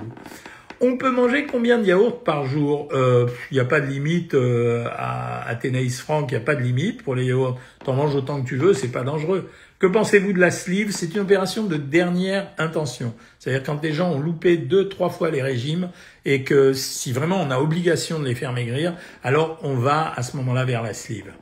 On 0.81 0.97
peut 0.97 1.11
manger 1.11 1.45
combien 1.45 1.79
de 1.79 1.85
yaourts 1.85 2.25
par 2.25 2.47
jour? 2.47 2.89
Il 2.93 2.97
euh, 2.97 3.27
n'y 3.53 3.61
a 3.61 3.67
pas 3.67 3.81
de 3.81 3.87
limite 3.87 4.33
euh, 4.33 4.87
à, 4.97 5.47
à 5.47 5.57
Franck, 5.91 6.31
il 6.31 6.35
n'y 6.35 6.41
a 6.41 6.45
pas 6.45 6.55
de 6.55 6.63
limite 6.63 7.03
pour 7.03 7.15
les 7.15 7.27
yaourts. 7.27 7.59
T'en 7.85 7.93
manges 7.93 8.15
autant 8.17 8.41
que 8.41 8.49
tu 8.49 8.57
veux, 8.57 8.73
c'est 8.73 8.89
pas 8.91 9.03
dangereux. 9.03 9.51
Que 9.83 9.89
pensez-vous 9.89 10.33
de 10.33 10.39
la 10.39 10.53
sleeve? 10.53 10.93
C'est 10.93 11.13
une 11.13 11.23
opération 11.23 11.65
de 11.65 11.77
dernière 11.77 12.53
intention. 12.57 13.13
C'est-à-dire 13.41 13.65
quand 13.65 13.81
des 13.81 13.93
gens 13.93 14.13
ont 14.13 14.21
loupé 14.21 14.57
deux, 14.57 14.89
trois 14.89 15.11
fois 15.11 15.29
les 15.33 15.43
régimes 15.43 15.91
et 16.25 16.45
que 16.45 16.73
si 16.73 17.11
vraiment 17.11 17.41
on 17.43 17.51
a 17.51 17.59
obligation 17.59 18.21
de 18.21 18.25
les 18.27 18.37
faire 18.37 18.53
maigrir, 18.53 18.95
alors 19.25 19.59
on 19.65 19.75
va 19.75 20.13
à 20.15 20.23
ce 20.23 20.37
moment-là 20.37 20.65
vers 20.65 20.85
la 20.85 20.95
sleeve. 20.95 21.33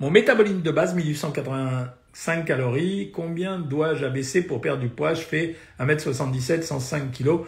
Mon 0.00 0.10
métabolisme 0.10 0.60
de 0.60 0.70
base, 0.70 0.94
1885 0.94 2.44
calories. 2.44 3.10
Combien 3.10 3.58
dois-je 3.58 4.04
abaisser 4.04 4.42
pour 4.42 4.60
perdre 4.60 4.82
du 4.82 4.90
poids? 4.90 5.14
Je 5.14 5.22
fais 5.22 5.56
1m77, 5.80 6.60
105 6.64 7.10
kg. 7.10 7.38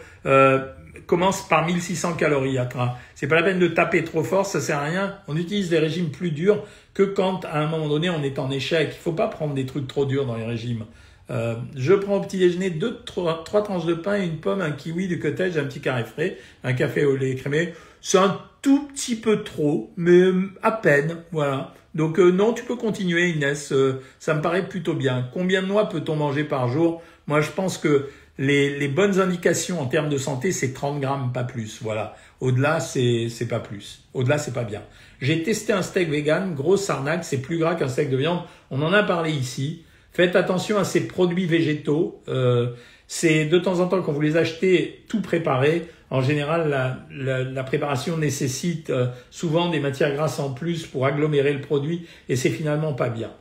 Commence 1.05 1.47
par 1.47 1.65
1600 1.65 2.13
calories, 2.13 2.57
Atra. 2.57 2.97
C'est 3.15 3.27
pas 3.27 3.35
la 3.35 3.43
peine 3.43 3.59
de 3.59 3.67
taper 3.67 4.03
trop 4.03 4.23
fort, 4.23 4.45
ça 4.45 4.61
sert 4.61 4.77
à 4.77 4.83
rien. 4.83 5.15
On 5.27 5.35
utilise 5.35 5.69
des 5.69 5.79
régimes 5.79 6.09
plus 6.09 6.31
durs 6.31 6.63
que 6.93 7.03
quand, 7.03 7.45
à 7.45 7.59
un 7.59 7.67
moment 7.67 7.87
donné, 7.87 8.09
on 8.09 8.23
est 8.23 8.39
en 8.39 8.51
échec. 8.51 8.89
Il 8.91 8.99
faut 8.99 9.13
pas 9.13 9.27
prendre 9.27 9.53
des 9.53 9.65
trucs 9.65 9.87
trop 9.87 10.05
durs 10.05 10.25
dans 10.25 10.35
les 10.35 10.45
régimes. 10.45 10.85
Euh, 11.29 11.55
je 11.75 11.93
prends 11.93 12.17
au 12.17 12.21
petit 12.21 12.37
déjeuner 12.37 12.69
deux, 12.69 12.99
trois, 13.05 13.43
trois, 13.45 13.63
tranches 13.63 13.85
de 13.85 13.93
pain, 13.93 14.21
une 14.21 14.37
pomme, 14.37 14.61
un 14.61 14.71
kiwi, 14.71 15.07
du 15.07 15.19
cottage, 15.19 15.57
un 15.57 15.63
petit 15.63 15.79
carré 15.79 16.03
frais, 16.03 16.37
un 16.63 16.73
café 16.73 17.05
au 17.05 17.15
lait 17.15 17.35
crémé. 17.35 17.73
C'est 18.01 18.17
un 18.17 18.39
tout 18.61 18.87
petit 18.87 19.15
peu 19.15 19.43
trop, 19.43 19.91
mais 19.95 20.29
à 20.61 20.71
peine, 20.71 21.17
voilà. 21.31 21.73
Donc 21.95 22.19
euh, 22.19 22.31
non, 22.31 22.53
tu 22.53 22.63
peux 22.63 22.75
continuer, 22.75 23.29
Inès. 23.29 23.71
Euh, 23.71 24.01
ça 24.19 24.33
me 24.33 24.41
paraît 24.41 24.67
plutôt 24.67 24.93
bien. 24.93 25.29
Combien 25.33 25.61
de 25.61 25.67
noix 25.67 25.89
peut-on 25.89 26.15
manger 26.15 26.43
par 26.43 26.67
jour? 26.67 27.01
Moi, 27.27 27.41
je 27.41 27.51
pense 27.51 27.77
que 27.77 28.09
les, 28.41 28.87
bonnes 28.87 29.19
indications 29.19 29.79
en 29.79 29.85
termes 29.85 30.09
de 30.09 30.17
santé, 30.17 30.51
c'est 30.51 30.73
30 30.73 30.99
grammes, 30.99 31.31
pas 31.31 31.43
plus. 31.43 31.79
Voilà. 31.81 32.15
Au-delà, 32.39 32.79
c'est, 32.79 33.27
c'est 33.29 33.47
pas 33.47 33.59
plus. 33.59 34.03
Au-delà, 34.13 34.37
c'est 34.37 34.53
pas 34.53 34.63
bien. 34.63 34.81
J'ai 35.21 35.43
testé 35.43 35.73
un 35.73 35.83
steak 35.83 36.09
vegan, 36.09 36.55
grosse 36.55 36.89
arnaque, 36.89 37.23
c'est 37.23 37.41
plus 37.41 37.59
gras 37.59 37.75
qu'un 37.75 37.87
steak 37.87 38.09
de 38.09 38.17
viande. 38.17 38.41
On 38.71 38.81
en 38.81 38.93
a 38.93 39.03
parlé 39.03 39.31
ici. 39.31 39.83
Faites 40.11 40.35
attention 40.35 40.77
à 40.77 40.83
ces 40.83 41.07
produits 41.07 41.45
végétaux. 41.45 42.21
Euh, 42.27 42.71
c'est 43.07 43.45
de 43.45 43.59
temps 43.59 43.79
en 43.79 43.87
temps 43.87 44.01
quand 44.01 44.11
vous 44.11 44.21
les 44.21 44.37
achetez 44.37 45.03
tout 45.07 45.21
préparé. 45.21 45.87
En 46.09 46.21
général, 46.21 47.05
la 47.09 47.63
préparation 47.63 48.17
nécessite 48.17 48.89
euh, 48.89 49.07
souvent 49.29 49.69
des 49.69 49.79
matières 49.79 50.13
grasses 50.13 50.39
en 50.39 50.51
plus 50.51 50.85
pour 50.85 51.05
agglomérer 51.05 51.53
le 51.53 51.61
produit 51.61 52.05
et 52.27 52.35
c'est 52.35 52.49
finalement 52.49 52.93
pas 52.93 53.09
bien. 53.09 53.31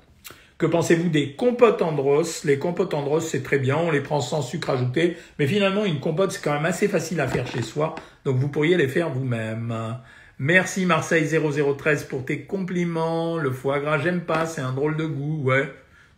Que 0.61 0.67
pensez-vous 0.67 1.09
des 1.09 1.33
compotes 1.33 1.81
Andros 1.81 2.45
Les 2.45 2.59
compotes 2.59 2.93
Andros, 2.93 3.26
c'est 3.26 3.43
très 3.43 3.59
bien, 3.59 3.79
on 3.79 3.90
les 3.90 4.02
prend 4.02 4.21
sans 4.21 4.43
sucre 4.43 4.69
ajouté, 4.69 5.17
mais 5.38 5.47
finalement, 5.47 5.87
une 5.87 6.00
compote, 6.00 6.33
c'est 6.33 6.45
quand 6.45 6.52
même 6.52 6.67
assez 6.67 6.87
facile 6.87 7.19
à 7.23 7.29
faire 7.29 7.47
chez 7.47 7.62
soi, 7.62 7.95
donc 8.26 8.37
vous 8.37 8.49
pourriez 8.49 8.76
les 8.76 8.87
faire 8.87 9.09
vous-même. 9.09 9.97
Merci 10.38 10.85
Marseille 10.85 11.26
0013 11.26 12.05
pour 12.05 12.26
tes 12.26 12.43
compliments. 12.43 13.38
Le 13.38 13.50
foie 13.50 13.81
gras, 13.81 13.97
j'aime 14.00 14.21
pas, 14.21 14.45
c'est 14.45 14.61
un 14.61 14.73
drôle 14.73 14.99
de 14.99 15.07
goût, 15.07 15.40
ouais. 15.45 15.73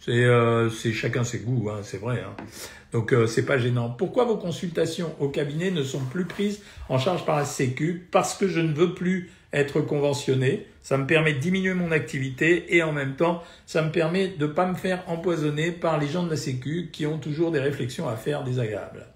C'est 0.04 0.24
euh, 0.24 0.68
chacun 0.68 1.22
ses 1.22 1.38
goûts, 1.38 1.70
hein, 1.70 1.78
c'est 1.82 2.00
vrai. 2.00 2.24
Hein. 2.26 2.34
Donc 2.92 3.12
euh, 3.12 3.28
c'est 3.28 3.46
pas 3.46 3.56
gênant. 3.56 3.88
Pourquoi 3.88 4.24
vos 4.24 4.36
consultations 4.36 5.14
au 5.20 5.28
cabinet 5.28 5.70
ne 5.70 5.84
sont 5.84 6.00
plus 6.00 6.24
prises 6.24 6.60
en 6.88 6.98
charge 6.98 7.24
par 7.24 7.36
la 7.36 7.44
Sécu? 7.44 8.08
Parce 8.10 8.34
que 8.34 8.48
je 8.48 8.58
ne 8.58 8.72
veux 8.72 8.94
plus 8.94 9.30
être 9.52 9.80
conventionné. 9.80 10.66
Ça 10.80 10.98
me 10.98 11.06
permet 11.06 11.34
de 11.34 11.38
diminuer 11.38 11.74
mon 11.74 11.92
activité 11.92 12.74
et 12.74 12.82
en 12.82 12.92
même 12.92 13.14
temps, 13.14 13.44
ça 13.64 13.82
me 13.82 13.92
permet 13.92 14.26
de 14.26 14.46
ne 14.48 14.52
pas 14.52 14.66
me 14.66 14.74
faire 14.74 15.04
empoisonner 15.06 15.70
par 15.70 16.00
les 16.00 16.08
gens 16.08 16.24
de 16.24 16.30
la 16.30 16.36
Sécu 16.36 16.90
qui 16.92 17.06
ont 17.06 17.18
toujours 17.18 17.52
des 17.52 17.60
réflexions 17.60 18.08
à 18.08 18.16
faire 18.16 18.42
désagréables. 18.42 19.06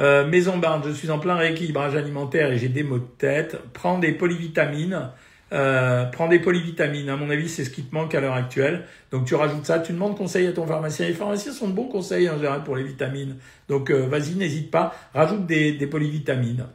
Euh, 0.00 0.26
Maison 0.26 0.58
Barne, 0.58 0.82
je 0.84 0.90
suis 0.90 1.10
en 1.10 1.20
plein 1.20 1.36
rééquilibrage 1.36 1.94
alimentaire 1.94 2.50
et 2.50 2.58
j'ai 2.58 2.68
des 2.68 2.82
maux 2.82 2.98
de 2.98 3.06
tête. 3.18 3.56
Prends 3.72 3.98
des 3.98 4.12
polyvitamines. 4.12 5.10
Euh, 5.52 6.04
prends 6.06 6.28
des 6.28 6.38
polyvitamines. 6.38 7.08
À 7.08 7.16
mon 7.16 7.30
avis, 7.30 7.48
c'est 7.48 7.64
ce 7.64 7.70
qui 7.70 7.82
te 7.82 7.94
manque 7.94 8.14
à 8.14 8.20
l'heure 8.20 8.34
actuelle. 8.34 8.84
Donc 9.10 9.24
tu 9.26 9.34
rajoutes 9.34 9.64
ça. 9.64 9.78
Tu 9.78 9.92
demandes 9.92 10.16
conseil 10.16 10.46
à 10.46 10.52
ton 10.52 10.66
pharmacien. 10.66 11.06
Les 11.06 11.14
pharmaciens 11.14 11.52
sont 11.52 11.68
de 11.68 11.72
bons 11.72 11.88
conseils 11.88 12.28
en 12.28 12.36
général 12.36 12.64
pour 12.64 12.76
les 12.76 12.84
vitamines. 12.84 13.36
Donc 13.68 13.90
euh, 13.90 14.06
vas-y, 14.06 14.34
n'hésite 14.34 14.70
pas. 14.70 14.94
Rajoute 15.14 15.46
des, 15.46 15.72
des 15.72 15.86
polyvitamines. 15.86 16.66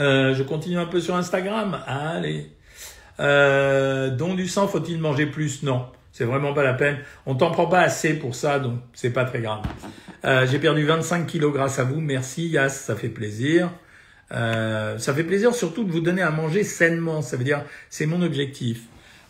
Euh, 0.00 0.34
je 0.34 0.42
continue 0.42 0.78
un 0.78 0.86
peu 0.86 1.00
sur 1.00 1.14
Instagram. 1.14 1.80
Allez. 1.86 2.50
Euh, 3.20 4.10
don 4.10 4.34
du 4.34 4.48
sang, 4.48 4.66
faut-il 4.66 4.98
manger 5.00 5.26
plus? 5.26 5.62
Non, 5.62 5.86
c'est 6.12 6.24
vraiment 6.24 6.52
pas 6.52 6.64
la 6.64 6.74
peine. 6.74 6.98
On 7.26 7.34
t'en 7.34 7.50
prend 7.50 7.66
pas 7.66 7.80
assez 7.80 8.14
pour 8.14 8.34
ça, 8.34 8.58
donc 8.58 8.80
c'est 8.92 9.12
pas 9.12 9.24
très 9.24 9.40
grave. 9.40 9.62
Euh, 10.24 10.46
J'ai 10.50 10.58
perdu 10.58 10.84
25 10.84 11.26
kilos 11.26 11.52
grâce 11.52 11.78
à 11.78 11.84
vous. 11.84 12.00
Merci 12.00 12.48
Yas, 12.48 12.70
ça 12.70 12.96
fait 12.96 13.08
plaisir. 13.08 13.70
Euh, 14.32 14.98
ça 14.98 15.14
fait 15.14 15.24
plaisir 15.24 15.54
surtout 15.54 15.84
de 15.84 15.92
vous 15.92 16.00
donner 16.00 16.22
à 16.22 16.30
manger 16.30 16.64
sainement. 16.64 17.22
Ça 17.22 17.36
veut 17.36 17.44
dire, 17.44 17.64
c'est 17.90 18.06
mon 18.06 18.22
objectif. 18.22 18.82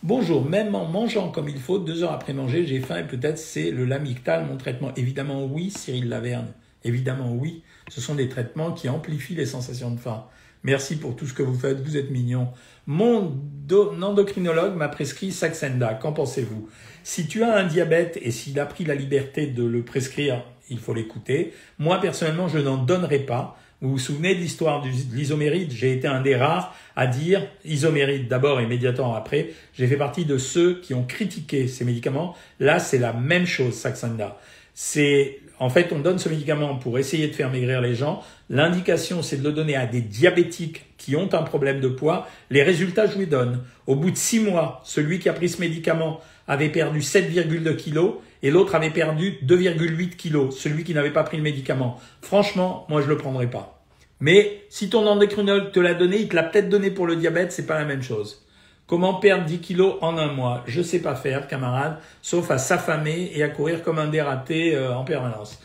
Bonjour, 0.03 0.45
même 0.45 0.75
en 0.75 0.85
mangeant 0.85 1.31
comme 1.31 1.49
il 1.49 1.59
faut, 1.59 1.79
deux 1.79 2.03
heures 2.03 2.11
après 2.11 2.33
manger, 2.33 2.65
j'ai 2.65 2.79
faim 2.79 2.97
et 2.97 3.03
peut-être 3.03 3.39
c'est 3.39 3.71
le 3.71 3.85
lamictal, 3.85 4.45
mon 4.45 4.57
traitement. 4.57 4.93
Évidemment 4.95 5.45
oui, 5.45 5.71
Cyril 5.71 6.09
Laverne. 6.09 6.47
Évidemment 6.83 7.33
oui. 7.33 7.63
Ce 7.89 8.01
sont 8.01 8.15
des 8.15 8.29
traitements 8.29 8.71
qui 8.71 8.87
amplifient 8.87 9.35
les 9.35 9.45
sensations 9.45 9.91
de 9.91 9.99
faim. 9.99 10.25
Merci 10.63 10.95
pour 10.95 11.15
tout 11.15 11.27
ce 11.27 11.33
que 11.33 11.43
vous 11.43 11.57
faites, 11.57 11.79
vous 11.81 11.97
êtes 11.97 12.09
mignon. 12.09 12.49
Mon 12.87 13.39
endocrinologue 13.69 14.75
m'a 14.75 14.89
prescrit 14.89 15.31
Saxenda. 15.31 15.93
Qu'en 15.93 16.11
pensez-vous? 16.11 16.67
Si 17.03 17.27
tu 17.27 17.43
as 17.43 17.55
un 17.55 17.65
diabète 17.65 18.17
et 18.21 18.31
s'il 18.31 18.59
a 18.59 18.65
pris 18.65 18.83
la 18.83 18.95
liberté 18.95 19.45
de 19.45 19.63
le 19.63 19.83
prescrire, 19.83 20.43
il 20.69 20.79
faut 20.79 20.95
l'écouter. 20.95 21.53
Moi, 21.77 22.01
personnellement, 22.01 22.47
je 22.47 22.57
n'en 22.57 22.77
donnerai 22.77 23.19
pas. 23.19 23.59
Vous 23.81 23.91
vous 23.91 23.99
souvenez 23.99 24.35
de 24.35 24.39
l'histoire 24.39 24.81
de 24.81 24.89
l'isoméride 25.13 25.71
J'ai 25.71 25.93
été 25.93 26.07
un 26.07 26.21
des 26.21 26.35
rares 26.35 26.75
à 26.95 27.07
dire 27.07 27.45
isoméride 27.65 28.27
d'abord 28.27 28.59
et 28.59 28.63
immédiatement 28.63 29.15
après. 29.15 29.49
J'ai 29.73 29.87
fait 29.87 29.97
partie 29.97 30.25
de 30.25 30.37
ceux 30.37 30.79
qui 30.79 30.93
ont 30.93 31.03
critiqué 31.03 31.67
ces 31.67 31.83
médicaments. 31.83 32.35
Là, 32.59 32.79
c'est 32.79 32.99
la 32.99 33.11
même 33.11 33.45
chose, 33.45 33.73
Saxenda. 33.73 34.37
C'est 34.73 35.39
en 35.59 35.69
fait, 35.69 35.93
on 35.93 35.99
donne 35.99 36.19
ce 36.19 36.27
médicament 36.27 36.75
pour 36.75 36.99
essayer 36.99 37.27
de 37.27 37.33
faire 37.33 37.49
maigrir 37.49 37.79
les 37.79 37.95
gens. 37.95 38.21
L'indication, 38.49 39.21
c'est 39.21 39.37
de 39.37 39.43
le 39.43 39.53
donner 39.53 39.75
à 39.75 39.85
des 39.85 40.01
diabétiques 40.01 40.85
qui 40.97 41.15
ont 41.15 41.33
un 41.33 41.43
problème 41.43 41.79
de 41.79 41.87
poids, 41.87 42.27
les 42.49 42.63
résultats, 42.63 43.07
je 43.07 43.17
les 43.17 43.25
donne. 43.25 43.63
Au 43.87 43.95
bout 43.95 44.11
de 44.11 44.17
six 44.17 44.39
mois, 44.39 44.81
celui 44.83 45.19
qui 45.19 45.29
a 45.29 45.33
pris 45.33 45.49
ce 45.49 45.61
médicament 45.61 46.19
avait 46.47 46.69
perdu 46.69 46.99
7,2 46.99 47.75
kilos 47.75 48.15
et 48.45 48.51
l'autre 48.51 48.75
avait 48.75 48.91
perdu 48.91 49.39
2,8 49.43 50.17
kilos, 50.17 50.55
celui 50.55 50.83
qui 50.83 50.93
n'avait 50.93 51.09
pas 51.09 51.23
pris 51.23 51.35
le 51.35 51.41
médicament. 51.41 51.99
Franchement, 52.21 52.85
moi 52.89 53.01
je 53.01 53.07
le 53.07 53.17
prendrais 53.17 53.49
pas. 53.49 53.83
Mais 54.19 54.61
si 54.69 54.87
ton 54.87 55.07
endocrinologue 55.07 55.71
te 55.71 55.79
l'a 55.79 55.95
donné, 55.95 56.17
il 56.17 56.27
te 56.27 56.35
l'a 56.35 56.43
peut-être 56.43 56.69
donné 56.69 56.91
pour 56.91 57.07
le 57.07 57.15
diabète, 57.15 57.51
c'est 57.51 57.65
pas 57.65 57.79
la 57.79 57.85
même 57.85 58.03
chose. 58.03 58.45
Comment 58.85 59.15
perdre 59.15 59.45
10 59.45 59.61
kilos 59.61 59.95
en 60.01 60.19
un 60.19 60.31
mois? 60.31 60.63
Je 60.67 60.83
sais 60.83 60.99
pas 60.99 61.15
faire, 61.15 61.47
camarade, 61.47 61.97
sauf 62.21 62.51
à 62.51 62.59
s'affamer 62.59 63.31
et 63.33 63.41
à 63.41 63.49
courir 63.49 63.81
comme 63.81 63.97
un 63.97 64.09
dératé 64.09 64.75
euh, 64.75 64.93
en 64.93 65.03
permanence. 65.05 65.59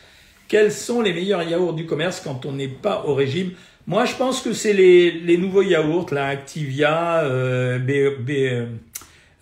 Quels 0.49 0.73
sont 0.73 1.03
les 1.03 1.13
meilleurs 1.13 1.43
yaourts 1.43 1.75
du 1.75 1.85
commerce 1.85 2.23
quand 2.25 2.47
on 2.47 2.53
n'est 2.53 2.67
pas 2.67 3.05
au 3.05 3.15
régime? 3.15 3.51
Moi, 3.87 4.07
je 4.07 4.15
pense 4.15 4.41
que 4.41 4.55
c'est 4.55 4.73
les, 4.73 5.37
nouveaux 5.37 5.61
yaourts, 5.61 6.07
la 6.13 6.29
Activia, 6.29 7.25
euh, 7.25 7.79
B, 7.79 8.25
B, 8.25 8.31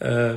euh, 0.02 0.36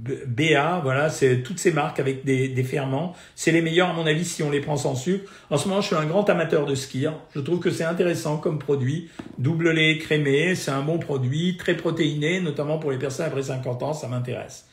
BA, 0.00 0.80
voilà, 0.82 1.10
c'est 1.10 1.42
toutes 1.42 1.58
ces 1.58 1.72
marques 1.72 2.00
avec 2.00 2.24
des, 2.24 2.62
ferments. 2.64 3.14
C'est 3.34 3.52
les 3.52 3.60
meilleurs 3.60 3.90
à 3.90 3.92
mon 3.92 4.06
avis 4.06 4.24
si 4.24 4.42
on 4.42 4.50
les 4.50 4.60
prend 4.60 4.76
sans 4.76 4.94
sucre. 4.94 5.30
En 5.50 5.58
ce 5.58 5.68
moment, 5.68 5.82
je 5.82 5.88
suis 5.88 5.96
un 5.96 6.06
grand 6.06 6.28
amateur 6.30 6.64
de 6.64 6.74
skier. 6.74 7.10
Je 7.34 7.40
trouve 7.40 7.60
que 7.60 7.70
c'est 7.70 7.84
intéressant 7.84 8.38
comme 8.38 8.58
produit. 8.58 9.10
Double 9.38 9.70
lait 9.70 9.98
crémé, 9.98 10.54
c'est 10.54 10.70
un 10.70 10.82
bon 10.82 10.98
produit, 10.98 11.56
très 11.58 11.76
protéiné, 11.76 12.40
notamment 12.40 12.78
pour 12.78 12.92
les 12.92 12.98
personnes 12.98 13.26
après 13.26 13.42
50 13.42 13.82
ans, 13.82 13.92
ça 13.92 14.08
m'intéresse. 14.08 14.66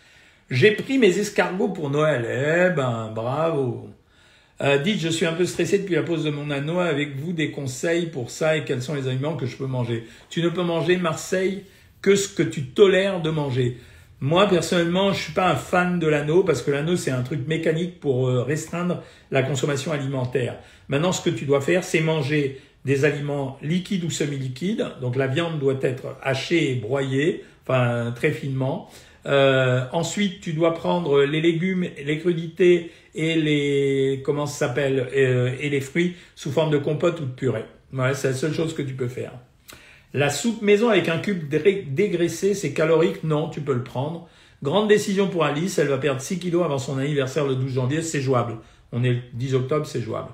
J'ai 0.49 0.71
pris 0.71 0.97
mes 0.97 1.19
escargots 1.19 1.69
pour 1.69 1.89
Noël. 1.89 2.25
Eh 2.25 2.75
ben, 2.75 3.11
bravo. 3.13 3.89
Euh, 4.61 4.77
dites, 4.77 5.01
je 5.01 5.09
suis 5.09 5.25
un 5.25 5.33
peu 5.33 5.45
stressé 5.45 5.79
depuis 5.79 5.95
la 5.95 6.03
pause 6.03 6.23
de 6.23 6.29
mon 6.29 6.49
anneau. 6.51 6.79
Avec 6.79 7.17
vous, 7.17 7.33
des 7.33 7.51
conseils 7.51 8.05
pour 8.05 8.31
ça 8.31 8.55
et 8.55 8.63
quels 8.63 8.81
sont 8.81 8.95
les 8.95 9.09
aliments 9.09 9.35
que 9.35 9.45
je 9.45 9.57
peux 9.57 9.67
manger? 9.67 10.07
Tu 10.29 10.41
ne 10.41 10.47
peux 10.47 10.63
manger 10.63 10.95
Marseille 10.95 11.65
que 12.01 12.15
ce 12.15 12.29
que 12.29 12.43
tu 12.43 12.67
tolères 12.67 13.21
de 13.21 13.29
manger. 13.29 13.77
Moi, 14.19 14.47
personnellement, 14.47 15.13
je 15.13 15.21
suis 15.21 15.33
pas 15.33 15.47
un 15.47 15.55
fan 15.55 15.99
de 15.99 16.07
l'anneau 16.07 16.43
parce 16.43 16.63
que 16.63 16.71
l'anneau, 16.71 16.95
c'est 16.95 17.11
un 17.11 17.21
truc 17.21 17.47
mécanique 17.47 17.99
pour 17.99 18.27
euh, 18.27 18.41
restreindre 18.41 19.03
la 19.29 19.43
consommation 19.43 19.91
alimentaire. 19.91 20.57
Maintenant, 20.87 21.11
ce 21.11 21.21
que 21.21 21.29
tu 21.29 21.45
dois 21.45 21.61
faire, 21.61 21.83
c'est 21.83 22.01
manger 22.01 22.59
des 22.83 23.05
aliments 23.05 23.59
liquides 23.61 24.03
ou 24.03 24.09
semi-liquides. 24.09 24.87
Donc, 25.01 25.17
la 25.17 25.27
viande 25.27 25.59
doit 25.59 25.77
être 25.81 26.17
hachée 26.23 26.71
et 26.71 26.75
broyée, 26.75 27.43
enfin, 27.63 28.11
très 28.15 28.31
finement. 28.31 28.89
Euh, 29.27 29.85
ensuite, 29.91 30.41
tu 30.41 30.53
dois 30.53 30.73
prendre 30.73 31.21
les 31.23 31.41
légumes, 31.41 31.85
les 32.03 32.17
crudités 32.17 32.91
et 33.13 33.35
les, 33.35 34.23
comment 34.25 34.47
ça 34.47 34.67
s'appelle, 34.67 35.09
euh, 35.15 35.55
et 35.59 35.69
les 35.69 35.81
fruits 35.81 36.15
sous 36.35 36.51
forme 36.51 36.71
de 36.71 36.77
compote 36.79 37.19
ou 37.19 37.25
de 37.25 37.31
purée. 37.31 37.65
C'est 38.13 38.29
la 38.29 38.33
seule 38.33 38.53
chose 38.53 38.73
que 38.73 38.81
tu 38.81 38.93
peux 38.93 39.07
faire. 39.07 39.33
La 40.13 40.29
soupe 40.29 40.61
maison 40.61 40.89
avec 40.89 41.09
un 41.09 41.19
cube 41.19 41.49
dégraissé, 41.49 42.53
c'est 42.53 42.73
calorique 42.73 43.23
Non, 43.23 43.49
tu 43.49 43.61
peux 43.61 43.73
le 43.73 43.83
prendre. 43.83 44.27
Grande 44.63 44.87
décision 44.87 45.27
pour 45.27 45.43
Alice, 45.43 45.77
elle 45.77 45.89
va 45.89 45.97
perdre 45.97 46.21
6 46.21 46.39
kilos 46.39 46.63
avant 46.63 46.79
son 46.79 46.97
anniversaire 46.97 47.45
le 47.45 47.55
12 47.55 47.73
janvier, 47.73 48.01
c'est 48.01 48.21
jouable. 48.21 48.57
On 48.91 49.03
est 49.03 49.11
le 49.11 49.19
10 49.33 49.55
octobre, 49.55 49.85
c'est 49.85 50.01
jouable. 50.01 50.29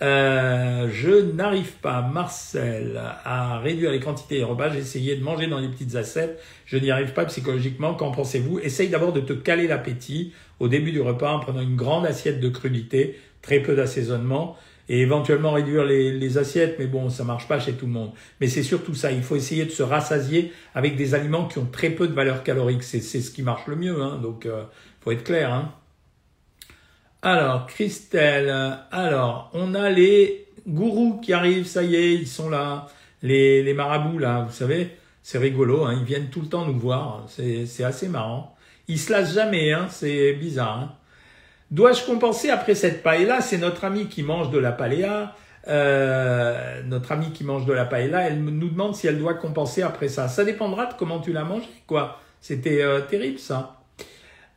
Euh, 0.00 0.88
je 0.92 1.32
n'arrive 1.32 1.72
pas, 1.82 2.02
Marcel, 2.02 3.00
à 3.24 3.58
réduire 3.58 3.90
les 3.90 3.98
quantités 3.98 4.38
de 4.38 4.44
repas. 4.44 4.70
J'ai 4.70 5.16
de 5.16 5.24
manger 5.24 5.48
dans 5.48 5.58
les 5.58 5.68
petites 5.68 5.96
assiettes. 5.96 6.40
Je 6.66 6.76
n'y 6.76 6.90
arrive 6.90 7.14
pas 7.14 7.24
psychologiquement. 7.24 7.94
Qu'en 7.94 8.12
pensez-vous? 8.12 8.60
Essaye 8.60 8.88
d'abord 8.88 9.12
de 9.12 9.20
te 9.20 9.32
caler 9.32 9.66
l'appétit 9.66 10.32
au 10.60 10.68
début 10.68 10.92
du 10.92 11.00
repas 11.00 11.32
en 11.32 11.40
prenant 11.40 11.60
une 11.60 11.76
grande 11.76 12.06
assiette 12.06 12.40
de 12.40 12.48
crudité, 12.48 13.18
très 13.42 13.60
peu 13.60 13.74
d'assaisonnement 13.74 14.56
et 14.88 15.00
éventuellement 15.00 15.52
réduire 15.52 15.84
les, 15.84 16.12
les, 16.12 16.38
assiettes, 16.38 16.76
mais 16.78 16.86
bon, 16.86 17.10
ça 17.10 17.24
marche 17.24 17.46
pas 17.46 17.60
chez 17.60 17.74
tout 17.74 17.86
le 17.86 17.92
monde. 17.92 18.12
Mais 18.40 18.48
c'est 18.48 18.62
surtout 18.62 18.94
ça, 18.94 19.12
il 19.12 19.22
faut 19.22 19.36
essayer 19.36 19.64
de 19.64 19.70
se 19.70 19.82
rassasier 19.82 20.52
avec 20.74 20.96
des 20.96 21.14
aliments 21.14 21.46
qui 21.46 21.58
ont 21.58 21.68
très 21.70 21.90
peu 21.90 22.08
de 22.08 22.14
valeur 22.14 22.42
calorique. 22.42 22.82
C'est 22.82 23.00
ce 23.00 23.30
qui 23.30 23.42
marche 23.42 23.66
le 23.66 23.76
mieux, 23.76 24.02
hein, 24.02 24.18
donc 24.22 24.46
euh, 24.46 24.62
faut 25.00 25.12
être 25.12 25.24
clair. 25.24 25.52
Hein. 25.52 25.72
Alors, 27.20 27.66
Christelle, 27.66 28.78
alors, 28.90 29.50
on 29.52 29.74
a 29.74 29.90
les 29.90 30.46
gourous 30.66 31.20
qui 31.20 31.32
arrivent, 31.32 31.66
ça 31.66 31.82
y 31.82 31.96
est, 31.96 32.14
ils 32.14 32.28
sont 32.28 32.48
là. 32.48 32.86
Les, 33.22 33.64
les 33.64 33.74
marabouts, 33.74 34.18
là, 34.18 34.44
vous 34.48 34.54
savez, 34.54 34.96
c'est 35.22 35.38
rigolo, 35.38 35.84
hein, 35.84 35.96
ils 35.98 36.04
viennent 36.04 36.30
tout 36.30 36.40
le 36.40 36.46
temps 36.46 36.64
nous 36.64 36.78
voir, 36.78 37.26
c'est 37.28 37.84
assez 37.84 38.08
marrant. 38.08 38.56
Ils 38.86 38.98
se 38.98 39.12
lassent 39.12 39.34
jamais, 39.34 39.72
hein, 39.72 39.88
c'est 39.90 40.32
bizarre. 40.34 40.78
Hein. 40.78 40.97
Dois-je 41.70 42.04
compenser 42.04 42.50
après 42.50 42.74
cette 42.74 43.02
paella? 43.02 43.40
C'est 43.40 43.58
notre 43.58 43.84
ami 43.84 44.06
qui 44.06 44.22
mange 44.22 44.50
de 44.50 44.58
la 44.58 44.72
paella. 44.72 45.36
Euh, 45.66 46.82
notre 46.84 47.12
ami 47.12 47.30
qui 47.32 47.44
mange 47.44 47.66
de 47.66 47.72
la 47.74 47.84
paella, 47.84 48.28
elle 48.28 48.42
nous 48.42 48.68
demande 48.70 48.94
si 48.94 49.06
elle 49.06 49.18
doit 49.18 49.34
compenser 49.34 49.82
après 49.82 50.08
ça. 50.08 50.28
Ça 50.28 50.44
dépendra 50.44 50.86
de 50.86 50.94
comment 50.94 51.20
tu 51.20 51.32
l'as 51.32 51.44
mangé, 51.44 51.68
quoi. 51.86 52.20
C'était 52.40 52.82
euh, 52.82 53.00
terrible, 53.00 53.38
ça. 53.38 53.82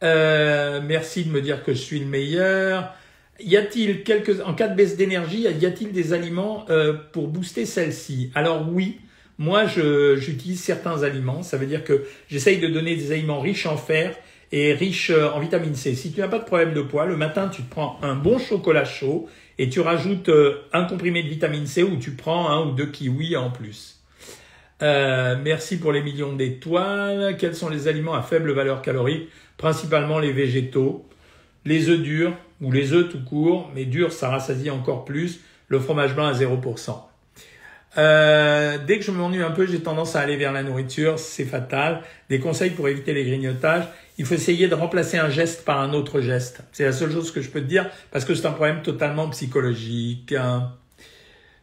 Euh, 0.04 0.80
merci 0.84 1.26
de 1.26 1.32
me 1.32 1.42
dire 1.42 1.64
que 1.64 1.74
je 1.74 1.80
suis 1.80 2.00
le 2.00 2.06
meilleur. 2.06 2.94
Y 3.40 3.58
a-t-il 3.58 4.04
quelques, 4.04 4.40
en 4.46 4.54
cas 4.54 4.68
de 4.68 4.76
baisse 4.76 4.96
d'énergie, 4.96 5.42
y 5.42 5.66
a-t-il 5.66 5.92
des 5.92 6.14
aliments 6.14 6.66
euh, 6.70 6.94
pour 7.12 7.28
booster 7.28 7.66
celle-ci? 7.66 8.32
Alors 8.36 8.68
oui, 8.72 9.00
moi 9.38 9.66
j'utilise 9.66 10.62
certains 10.62 11.04
aliments. 11.04 11.44
Ça 11.44 11.58
veut 11.58 11.66
dire 11.66 11.84
que 11.84 12.06
j'essaye 12.30 12.60
de 12.60 12.68
donner 12.68 12.96
des 12.96 13.12
aliments 13.12 13.42
riches 13.42 13.66
en 13.66 13.78
fer 13.78 14.16
et 14.52 14.74
riche 14.74 15.10
euh, 15.10 15.32
en 15.32 15.40
vitamine 15.40 15.76
C. 15.76 15.96
Si 15.96 16.12
tu 16.12 16.20
n'as 16.20 16.28
pas 16.28 16.40
de 16.40 16.44
problème 16.44 16.74
de 16.74 16.82
poids, 16.82 17.06
le 17.06 17.18
matin, 17.18 17.48
tu 17.48 17.64
te 17.64 17.70
prends 17.70 17.98
un 18.02 18.16
bon 18.16 18.38
chocolat 18.38 18.86
chaud 18.86 19.30
et 19.58 19.70
tu 19.70 19.80
rajoutes 19.80 20.30
euh, 20.30 20.62
un 20.74 20.84
comprimé 20.84 21.24
de 21.24 21.30
vitamine 21.30 21.66
C 21.66 21.84
ou 21.84 21.98
tu 21.98 22.12
prends 22.12 22.50
un 22.50 22.68
ou 22.68 22.72
deux 22.72 22.88
kiwis 22.88 23.38
en 23.38 23.50
plus. 23.50 24.02
Euh, 24.82 25.36
merci 25.42 25.78
pour 25.78 25.92
les 25.92 26.02
millions 26.02 26.34
d'étoiles. 26.34 27.38
Quels 27.38 27.56
sont 27.56 27.70
les 27.70 27.88
aliments 27.88 28.16
à 28.16 28.24
faible 28.24 28.52
valeur 28.52 28.82
calorique? 28.82 29.30
Principalement 29.58 30.20
les 30.20 30.32
végétaux, 30.32 31.06
les 31.66 31.90
œufs 31.90 32.02
durs 32.02 32.34
ou 32.62 32.72
les 32.72 32.94
œufs 32.94 33.10
tout 33.10 33.24
court, 33.24 33.72
mais 33.76 33.86
durs 33.86 34.12
ça 34.12 34.30
rassasie 34.30 34.72
encore 34.72 35.06
plus. 35.06 35.42
Le 35.68 35.80
fromage 35.80 36.16
blanc 36.16 36.26
à 36.26 36.34
0%. 36.34 36.96
Euh, 37.98 38.78
dès 38.86 39.00
que 39.00 39.06
je 39.06 39.12
m'ennuie 39.12 39.44
un 39.44 39.52
peu, 39.52 39.66
j'ai 39.66 39.82
tendance 39.82 40.16
à 40.16 40.22
aller 40.22 40.38
vers 40.38 40.52
la 40.52 40.64
nourriture, 40.64 41.20
c'est 41.20 41.46
fatal. 41.46 42.02
Des 42.30 42.40
conseils 42.40 42.72
pour 42.72 42.88
éviter 42.88 43.14
les 43.14 43.26
grignotages 43.26 43.86
il 44.22 44.28
faut 44.28 44.36
essayer 44.36 44.68
de 44.68 44.76
remplacer 44.76 45.18
un 45.18 45.32
geste 45.32 45.66
par 45.66 45.80
un 45.80 45.94
autre 45.94 46.22
geste. 46.22 46.62
C'est 46.74 46.84
la 46.84 46.92
seule 46.92 47.12
chose 47.12 47.32
que 47.32 47.42
je 47.42 47.50
peux 47.50 47.60
te 47.60 47.66
dire 47.66 47.90
parce 48.12 48.24
que 48.24 48.36
c'est 48.36 48.46
un 48.46 48.52
problème 48.52 48.84
totalement 48.84 49.28
psychologique. 49.30 50.34
Hein. 50.34 50.74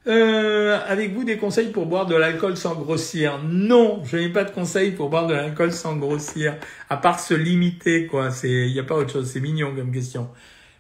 Euh, 0.09 0.77
avec 0.89 1.15
vous 1.15 1.23
des 1.23 1.37
conseils 1.37 1.69
pour 1.69 1.87
boire 1.87 2.07
de 2.07 2.17
l'alcool 2.17 2.57
sans 2.57 2.75
grossir? 2.75 3.39
Non, 3.45 4.03
je 4.05 4.17
n'ai 4.17 4.29
pas 4.29 4.43
de 4.43 4.51
conseils 4.51 4.91
pour 4.91 5.09
boire 5.09 5.29
de 5.29 5.35
l'alcool 5.35 5.71
sans 5.71 5.95
grossir, 5.95 6.57
à 6.91 6.97
part 6.97 7.21
se 7.21 7.35
limiter, 7.35 8.07
quoi. 8.07 8.31
Il 8.43 8.73
n'y 8.73 8.81
a 8.81 8.83
pas 8.83 8.97
autre 8.97 9.13
chose. 9.13 9.31
C'est 9.31 9.41
mignon 9.41 9.73
comme 9.77 9.93
question. 9.93 10.29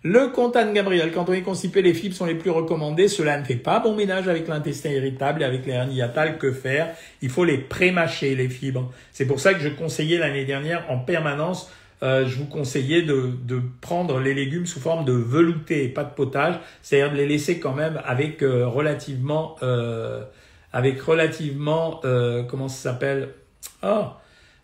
Le 0.05 0.29
Comtane 0.29 0.73
Gabriel, 0.73 1.11
quand 1.13 1.29
on 1.29 1.33
est 1.33 1.43
constipé, 1.43 1.83
les 1.83 1.93
fibres 1.93 2.15
sont 2.15 2.27
les 2.27 2.37
plus 2.37 2.51
recommandées. 2.51 3.09
Cela 3.09 3.39
ne 3.39 3.45
fait 3.45 3.57
pas 3.57 3.81
bon 3.81 3.97
ménage 3.97 4.29
avec 4.29 4.47
l'intestin 4.47 4.91
irritable 4.91 5.43
et 5.43 5.45
avec 5.45 5.67
les 5.67 6.37
Que 6.39 6.53
faire? 6.53 6.95
Il 7.21 7.31
faut 7.31 7.45
les 7.45 7.59
prémâcher, 7.59 8.37
les 8.37 8.49
fibres. 8.49 8.93
C'est 9.11 9.27
pour 9.27 9.41
ça 9.41 9.55
que 9.55 9.61
je 9.61 9.69
conseillais 9.69 10.19
l'année 10.19 10.45
dernière 10.45 10.89
en 10.89 10.99
permanence, 10.99 11.69
euh, 12.05 12.27
je 12.29 12.37
vous 12.37 12.47
conseillais 12.47 13.03
de, 13.03 13.33
de, 13.43 13.61
prendre 13.81 14.21
les 14.21 14.33
légumes 14.33 14.67
sous 14.67 14.79
forme 14.79 15.05
de 15.05 15.13
velouté 15.13 15.89
pas 15.89 16.05
de 16.05 16.15
potage, 16.15 16.55
c'est-à-dire 16.81 17.11
de 17.11 17.17
les 17.17 17.27
laisser 17.27 17.59
quand 17.59 17.75
même 17.75 18.01
avec 18.05 18.43
euh, 18.43 18.69
relativement, 18.69 19.57
euh, 19.65 20.23
avec 20.73 21.01
relativement, 21.01 22.01
euh, 22.05 22.45
comment 22.45 22.69
ça 22.69 22.91
s'appelle? 22.91 23.31
Oh, 23.83 24.05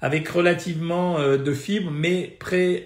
avec 0.01 0.29
relativement 0.29 1.19
de 1.19 1.55
fibres, 1.55 1.91
mais 1.91 2.37
pré, 2.39 2.85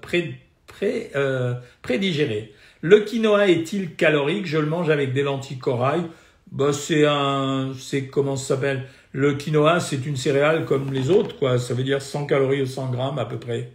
pré 0.00 0.38
pré, 0.70 1.10
euh, 1.16 1.54
prédigéré. 1.82 2.52
Le 2.80 3.00
quinoa 3.00 3.48
est-il 3.48 3.94
calorique? 3.94 4.46
Je 4.46 4.58
le 4.58 4.66
mange 4.66 4.88
avec 4.88 5.12
des 5.12 5.22
lentilles 5.22 5.58
corail. 5.58 6.02
Bah, 6.50 6.72
c'est 6.72 7.04
un, 7.06 7.72
c'est 7.78 8.06
comment 8.06 8.36
ça 8.36 8.54
s'appelle? 8.54 8.84
Le 9.12 9.34
quinoa, 9.34 9.80
c'est 9.80 10.06
une 10.06 10.16
céréale 10.16 10.64
comme 10.64 10.92
les 10.92 11.10
autres, 11.10 11.36
quoi. 11.36 11.58
Ça 11.58 11.74
veut 11.74 11.82
dire 11.82 12.00
100 12.00 12.26
calories 12.26 12.62
ou 12.62 12.66
100 12.66 12.90
grammes 12.90 13.18
à 13.18 13.24
peu 13.24 13.38
près. 13.38 13.72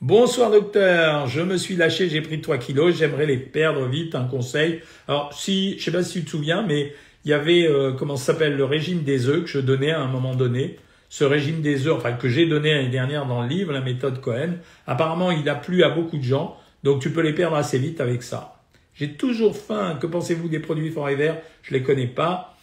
Bonsoir 0.00 0.50
docteur, 0.50 1.26
je 1.28 1.40
me 1.40 1.56
suis 1.56 1.76
lâché, 1.76 2.10
j'ai 2.10 2.20
pris 2.20 2.40
3 2.40 2.58
kilos, 2.58 2.94
j'aimerais 2.94 3.26
les 3.26 3.38
perdre 3.38 3.86
vite, 3.86 4.14
un 4.14 4.24
conseil. 4.24 4.80
Alors 5.08 5.32
si, 5.32 5.78
je 5.78 5.84
sais 5.84 5.92
pas 5.92 6.02
si 6.02 6.18
tu 6.18 6.24
te 6.26 6.30
souviens, 6.30 6.62
mais 6.62 6.92
il 7.24 7.30
y 7.30 7.32
avait, 7.32 7.66
euh, 7.66 7.92
comment 7.92 8.16
ça 8.16 8.32
s'appelle, 8.32 8.56
le 8.56 8.64
régime 8.64 9.02
des 9.02 9.28
œufs 9.28 9.44
que 9.44 9.48
je 9.48 9.60
donnais 9.60 9.92
à 9.92 10.00
un 10.00 10.08
moment 10.08 10.34
donné 10.34 10.76
ce 11.14 11.22
régime 11.22 11.60
des 11.60 11.86
œufs, 11.86 11.94
enfin 11.94 12.14
que 12.14 12.28
j'ai 12.28 12.44
donné 12.44 12.74
l'année 12.74 12.88
dernière 12.88 13.24
dans 13.24 13.40
le 13.40 13.48
livre, 13.48 13.72
la 13.72 13.80
méthode 13.80 14.20
Cohen, 14.20 14.54
apparemment 14.84 15.30
il 15.30 15.48
a 15.48 15.54
plu 15.54 15.84
à 15.84 15.88
beaucoup 15.88 16.18
de 16.18 16.24
gens, 16.24 16.56
donc 16.82 17.00
tu 17.00 17.10
peux 17.10 17.20
les 17.20 17.32
perdre 17.32 17.54
assez 17.54 17.78
vite 17.78 18.00
avec 18.00 18.24
ça. 18.24 18.60
J'ai 18.96 19.12
toujours 19.12 19.56
faim. 19.56 19.96
Que 20.00 20.08
pensez-vous 20.08 20.48
des 20.48 20.58
produits 20.58 20.90
Forever 20.90 21.34
Je 21.62 21.72
les 21.72 21.84
connais 21.84 22.08
pas. 22.08 22.56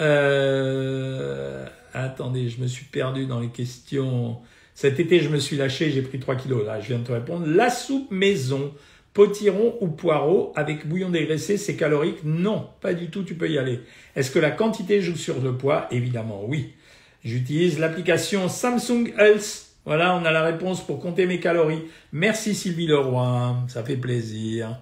Euh... 0.00 1.66
Attendez, 1.94 2.48
je 2.48 2.60
me 2.60 2.68
suis 2.68 2.84
perdu 2.84 3.26
dans 3.26 3.40
les 3.40 3.48
questions. 3.48 4.38
Cet 4.76 5.00
été, 5.00 5.18
je 5.18 5.28
me 5.28 5.40
suis 5.40 5.56
lâché, 5.56 5.90
j'ai 5.90 6.02
pris 6.02 6.20
3 6.20 6.36
kilos. 6.36 6.64
Là, 6.64 6.78
je 6.78 6.86
viens 6.86 7.00
de 7.00 7.04
te 7.04 7.12
répondre. 7.12 7.44
La 7.44 7.70
soupe 7.70 8.12
maison 8.12 8.72
Potiron 9.14 9.78
ou 9.80 9.88
poireau 9.88 10.52
avec 10.54 10.86
bouillon 10.86 11.10
dégraissé, 11.10 11.56
c'est 11.56 11.74
calorique? 11.74 12.18
Non, 12.22 12.68
pas 12.80 12.94
du 12.94 13.10
tout, 13.10 13.24
tu 13.24 13.34
peux 13.34 13.50
y 13.50 13.58
aller. 13.58 13.80
Est-ce 14.14 14.30
que 14.30 14.38
la 14.38 14.52
quantité 14.52 15.00
joue 15.00 15.16
sur 15.16 15.40
le 15.40 15.56
poids? 15.56 15.88
Évidemment, 15.90 16.44
oui. 16.46 16.74
J'utilise 17.24 17.78
l'application 17.78 18.48
Samsung 18.48 19.12
Health. 19.18 19.66
Voilà, 19.84 20.16
on 20.16 20.24
a 20.24 20.32
la 20.32 20.42
réponse 20.42 20.84
pour 20.84 21.00
compter 21.00 21.26
mes 21.26 21.38
calories. 21.38 21.82
Merci 22.12 22.54
Sylvie 22.54 22.86
Leroy, 22.86 23.56
ça 23.68 23.84
fait 23.84 23.96
plaisir. 23.96 24.80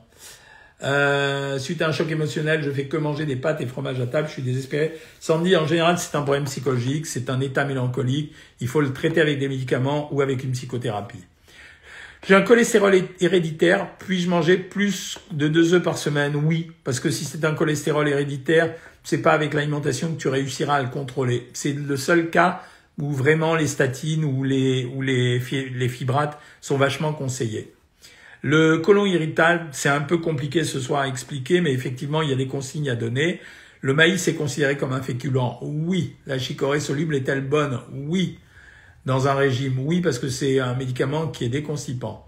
Euh, 0.83 1.59
suite 1.59 1.81
à 1.83 1.89
un 1.89 1.93
choc 1.93 2.11
émotionnel, 2.11 2.63
je 2.63 2.71
fais 2.71 2.87
que 2.87 2.97
manger 2.97 3.25
des 3.25 3.37
pâtes 3.37 3.61
et 3.61 3.67
fromages 3.67 4.01
à 4.01 4.07
table, 4.07 4.29
je 4.29 4.35
suis 4.35 4.43
désespéré. 4.43 4.93
Sandy, 5.21 5.57
en 5.57 5.67
général, 5.67 5.99
c'est 5.99 6.17
un 6.17 6.23
problème 6.23 6.45
psychologique, 6.45 7.07
c'est 7.07 7.31
un 7.31 7.41
état 7.41 7.65
mélancolique. 7.65 8.33
Il 8.61 8.69
faut 8.69 8.81
le 8.81 8.93
traiter 8.93 9.21
avec 9.21 9.39
des 9.39 9.49
médicaments 9.49 10.13
ou 10.13 10.21
avec 10.21 10.45
une 10.45 10.53
psychothérapie. 10.53 11.25
J'ai 12.27 12.35
un 12.35 12.43
cholestérol 12.43 12.95
héréditaire, 13.21 13.97
puis-je 13.99 14.29
manger 14.31 14.57
plus 14.57 15.19
de 15.31 15.47
deux 15.47 15.75
œufs 15.75 15.83
par 15.83 15.99
semaine? 15.99 16.35
Oui, 16.37 16.71
parce 16.83 16.99
que 16.99 17.11
si 17.11 17.25
c'est 17.25 17.45
un 17.45 17.53
cholestérol 17.53 18.09
héréditaire, 18.09 18.75
c'est 19.05 19.23
pas 19.23 19.33
avec 19.33 19.55
l'alimentation 19.55 20.15
que 20.15 20.21
tu 20.21 20.29
réussiras 20.29 20.77
à 20.77 20.83
le 20.83 20.89
contrôler. 20.89 21.49
C'est 21.53 21.75
le 21.75 21.97
seul 21.97 22.31
cas 22.31 22.63
où 22.99 23.13
vraiment 23.13 23.55
les 23.55 23.67
statines 23.67 24.25
ou 24.25 24.43
les, 24.43 25.41
fibrates 25.89 26.41
sont 26.61 26.77
vachement 26.77 27.13
conseillés. 27.13 27.73
Le 28.43 28.79
côlon 28.79 29.07
irritable, 29.07 29.69
c'est 29.73 29.89
un 29.89 30.01
peu 30.01 30.19
compliqué 30.19 30.65
ce 30.65 30.81
soir 30.81 31.03
à 31.03 31.09
expliquer, 31.09 31.61
mais 31.61 31.73
effectivement, 31.73 32.23
il 32.23 32.31
y 32.31 32.33
a 32.33 32.37
des 32.37 32.47
consignes 32.47 32.91
à 32.91 32.95
donner. 32.95 33.41
Le 33.81 33.95
maïs 33.95 34.27
est 34.29 34.35
considéré 34.35 34.77
comme 34.77 34.93
un 34.93 35.03
féculent. 35.03 35.59
Oui. 35.63 36.17
La 36.27 36.39
chicorée 36.39 36.81
soluble 36.81 37.15
est-elle 37.15 37.43
bonne? 37.43 37.81
Oui. 37.93 38.39
Dans 39.07 39.29
un 39.29 39.35
régime 39.35 39.79
Oui, 39.79 40.01
parce 40.01 40.19
que 40.19 40.29
c'est 40.29 40.61
un 40.61 40.75
médicament 40.75 41.29
qui 41.29 41.45
est 41.45 41.51
déconstipant. 41.51 42.27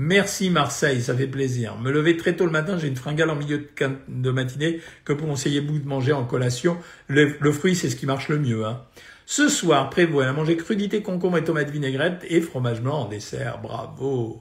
Merci 0.00 0.48
Marseille, 0.50 1.02
ça 1.02 1.12
fait 1.16 1.26
plaisir. 1.26 1.76
Me 1.76 1.90
lever 1.90 2.16
très 2.16 2.36
tôt 2.36 2.46
le 2.46 2.52
matin, 2.52 2.78
j'ai 2.78 2.86
une 2.86 2.94
fringale 2.94 3.30
en 3.30 3.34
milieu 3.34 3.66
de 4.06 4.30
matinée 4.30 4.80
que 5.04 5.12
pour 5.12 5.26
conseiller 5.26 5.58
vous 5.58 5.80
de 5.80 5.88
manger 5.88 6.12
en 6.12 6.24
collation. 6.24 6.76
Le, 7.08 7.50
fruit, 7.50 7.74
c'est 7.74 7.90
ce 7.90 7.96
qui 7.96 8.06
marche 8.06 8.28
le 8.28 8.38
mieux. 8.38 8.64
Hein. 8.64 8.80
Ce 9.26 9.48
soir, 9.48 9.90
prévoyez 9.90 10.28
à 10.28 10.32
manger 10.32 10.56
crudité, 10.56 11.02
concombre 11.02 11.38
et 11.38 11.42
tomates 11.42 11.70
vinaigrette 11.70 12.24
et 12.28 12.40
fromage 12.40 12.80
blanc 12.80 13.00
en 13.00 13.04
dessert. 13.08 13.58
Bravo. 13.60 14.40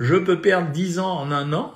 Je 0.00 0.16
peux 0.16 0.40
perdre 0.40 0.72
10 0.72 0.98
ans 0.98 1.20
en 1.20 1.30
un 1.30 1.52
an? 1.52 1.74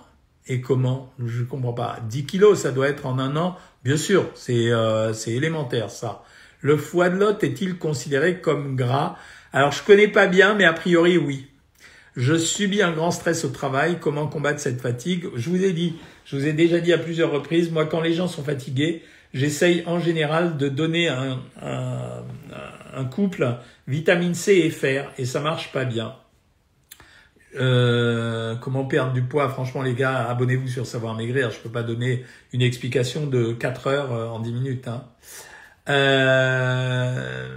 Et 0.48 0.60
comment? 0.60 1.12
Je 1.24 1.44
comprends 1.44 1.74
pas. 1.74 2.00
10 2.08 2.26
kilos, 2.26 2.58
ça 2.58 2.72
doit 2.72 2.88
être 2.88 3.06
en 3.06 3.20
un 3.20 3.36
an? 3.36 3.56
Bien 3.84 3.96
sûr, 3.96 4.32
euh, 4.50 5.12
c'est 5.12 5.30
élémentaire 5.30 5.90
ça. 5.90 6.24
Le 6.60 6.76
foie 6.76 7.08
de 7.08 7.18
l'hôte 7.18 7.44
est-il 7.44 7.78
considéré 7.78 8.40
comme 8.40 8.74
gras? 8.74 9.16
Alors 9.52 9.70
je 9.70 9.84
connais 9.84 10.08
pas 10.08 10.26
bien, 10.26 10.54
mais 10.54 10.64
a 10.64 10.72
priori 10.72 11.18
oui. 11.18 11.51
Je 12.16 12.36
subis 12.36 12.82
un 12.82 12.92
grand 12.92 13.10
stress 13.10 13.44
au 13.44 13.48
travail. 13.48 13.98
Comment 14.00 14.26
combattre 14.26 14.60
cette 14.60 14.80
fatigue? 14.80 15.26
Je 15.34 15.48
vous 15.48 15.64
ai 15.64 15.72
dit, 15.72 15.94
je 16.24 16.36
vous 16.36 16.46
ai 16.46 16.52
déjà 16.52 16.80
dit 16.80 16.92
à 16.92 16.98
plusieurs 16.98 17.30
reprises, 17.30 17.70
moi 17.70 17.86
quand 17.86 18.00
les 18.00 18.12
gens 18.12 18.28
sont 18.28 18.44
fatigués, 18.44 19.02
j'essaye 19.32 19.82
en 19.86 19.98
général 19.98 20.56
de 20.58 20.68
donner 20.68 21.08
un, 21.08 21.40
un, 21.62 22.22
un 22.94 23.04
couple 23.04 23.56
vitamine 23.88 24.34
C 24.34 24.52
et 24.52 24.70
fer, 24.70 25.10
et 25.18 25.24
ça 25.24 25.40
marche 25.40 25.72
pas 25.72 25.84
bien. 25.84 26.14
Euh, 27.54 28.54
comment 28.56 28.84
perdre 28.84 29.12
du 29.12 29.22
poids? 29.22 29.48
Franchement, 29.48 29.82
les 29.82 29.94
gars, 29.94 30.28
abonnez-vous 30.28 30.68
sur 30.68 30.86
Savoir 30.86 31.14
Maigrir. 31.14 31.50
Je 31.50 31.58
peux 31.58 31.68
pas 31.68 31.82
donner 31.82 32.24
une 32.52 32.62
explication 32.62 33.26
de 33.26 33.52
4 33.52 33.86
heures 33.88 34.12
euh, 34.12 34.28
en 34.28 34.40
10 34.40 34.52
minutes. 34.52 34.88
Hein. 34.88 35.04
Euh... 35.88 37.48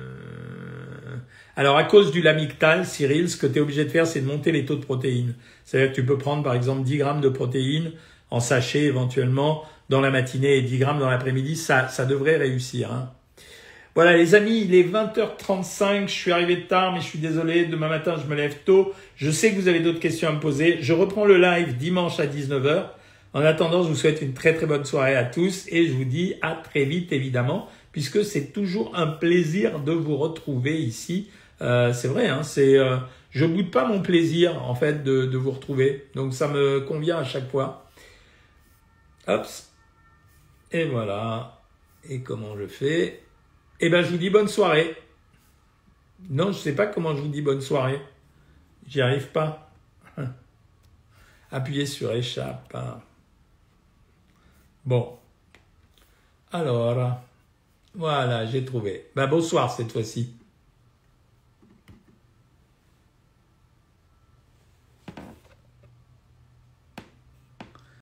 Alors, 1.57 1.77
à 1.77 1.85
cause 1.85 2.11
du 2.11 2.21
lamictal, 2.21 2.85
Cyril, 2.85 3.29
ce 3.29 3.37
que 3.37 3.47
tu 3.47 3.59
es 3.59 3.61
obligé 3.61 3.85
de 3.85 3.89
faire, 3.89 4.05
c'est 4.05 4.19
de 4.19 4.27
monter 4.27 4.51
les 4.51 4.65
taux 4.65 4.75
de 4.75 4.83
protéines. 4.83 5.35
C'est-à-dire 5.63 5.91
que 5.91 5.95
tu 5.95 6.05
peux 6.05 6.17
prendre, 6.17 6.43
par 6.43 6.53
exemple, 6.53 6.83
10 6.83 6.97
grammes 6.97 7.21
de 7.21 7.29
protéines 7.29 7.93
en 8.29 8.41
sachet 8.41 8.83
éventuellement 8.83 9.63
dans 9.89 10.01
la 10.01 10.11
matinée 10.11 10.57
et 10.57 10.61
10 10.61 10.77
grammes 10.79 10.99
dans 10.99 11.09
l'après-midi. 11.09 11.55
Ça, 11.55 11.87
ça 11.87 12.05
devrait 12.05 12.35
réussir. 12.35 12.91
Hein. 12.91 13.11
Voilà 13.95 14.17
les 14.17 14.35
amis, 14.35 14.63
il 14.65 14.75
est 14.75 14.83
20h35, 14.83 16.07
je 16.07 16.11
suis 16.11 16.33
arrivé 16.33 16.63
tard 16.63 16.91
mais 16.91 16.99
je 16.99 17.05
suis 17.05 17.19
désolé, 17.19 17.63
demain 17.63 17.87
matin 17.87 18.15
je 18.21 18.29
me 18.29 18.35
lève 18.35 18.57
tôt. 18.65 18.93
Je 19.15 19.31
sais 19.31 19.51
que 19.51 19.55
vous 19.55 19.69
avez 19.69 19.79
d'autres 19.79 20.01
questions 20.01 20.27
à 20.27 20.33
me 20.33 20.41
poser. 20.41 20.79
Je 20.81 20.91
reprends 20.91 21.23
le 21.23 21.37
live 21.37 21.77
dimanche 21.77 22.19
à 22.19 22.25
19h. 22.25 22.87
En 23.33 23.39
attendant, 23.39 23.83
je 23.83 23.87
vous 23.87 23.95
souhaite 23.95 24.21
une 24.21 24.33
très 24.33 24.53
très 24.53 24.65
bonne 24.65 24.83
soirée 24.83 25.15
à 25.15 25.23
tous 25.23 25.65
et 25.69 25.87
je 25.87 25.93
vous 25.93 26.03
dis 26.03 26.33
à 26.41 26.55
très 26.61 26.83
vite 26.83 27.13
évidemment 27.13 27.69
puisque 27.93 28.25
c'est 28.25 28.51
toujours 28.51 28.91
un 28.97 29.07
plaisir 29.07 29.79
de 29.79 29.93
vous 29.93 30.17
retrouver 30.17 30.75
ici. 30.77 31.29
Euh, 31.61 31.93
c'est 31.93 32.07
vrai, 32.07 32.27
hein, 32.27 32.43
c'est 32.43 32.77
euh, 32.77 32.97
je 33.29 33.45
boude 33.45 33.71
pas 33.71 33.85
mon 33.85 34.01
plaisir 34.01 34.61
en 34.63 34.75
fait 34.75 35.03
de, 35.03 35.37
vous 35.37 35.51
retrouver. 35.51 36.09
Donc 36.15 36.33
ça 36.33 36.47
me 36.47 36.81
convient 36.81 37.17
à 37.17 37.23
chaque 37.23 37.49
fois. 37.49 37.89
Hop. 39.27 39.45
Et 40.71 40.85
voilà. 40.85 41.61
Et 42.09 42.21
comment 42.21 42.57
je 42.57 42.67
fais? 42.67 43.23
Eh 43.79 43.89
ben, 43.89 44.03
je 44.03 44.11
vous 44.11 44.17
dis 44.17 44.29
bonne 44.29 44.47
soirée. 44.47 44.95
Non, 46.29 46.45
je 46.45 46.49
ne 46.49 46.63
sais 46.63 46.75
pas 46.75 46.87
comment 46.87 47.15
je 47.15 47.21
vous 47.21 47.27
dis 47.27 47.41
bonne 47.41 47.61
soirée. 47.61 48.01
J'y 48.87 49.01
arrive 49.01 49.27
pas. 49.29 49.71
Appuyez 51.51 51.85
sur 51.85 52.11
échappe. 52.13 52.75
Bon. 54.85 55.17
Alors, 56.51 57.19
voilà, 57.95 58.45
j'ai 58.45 58.63
trouvé. 58.63 59.09
Ben, 59.15 59.27
bonsoir 59.27 59.71
cette 59.71 59.91
fois-ci. 59.91 60.35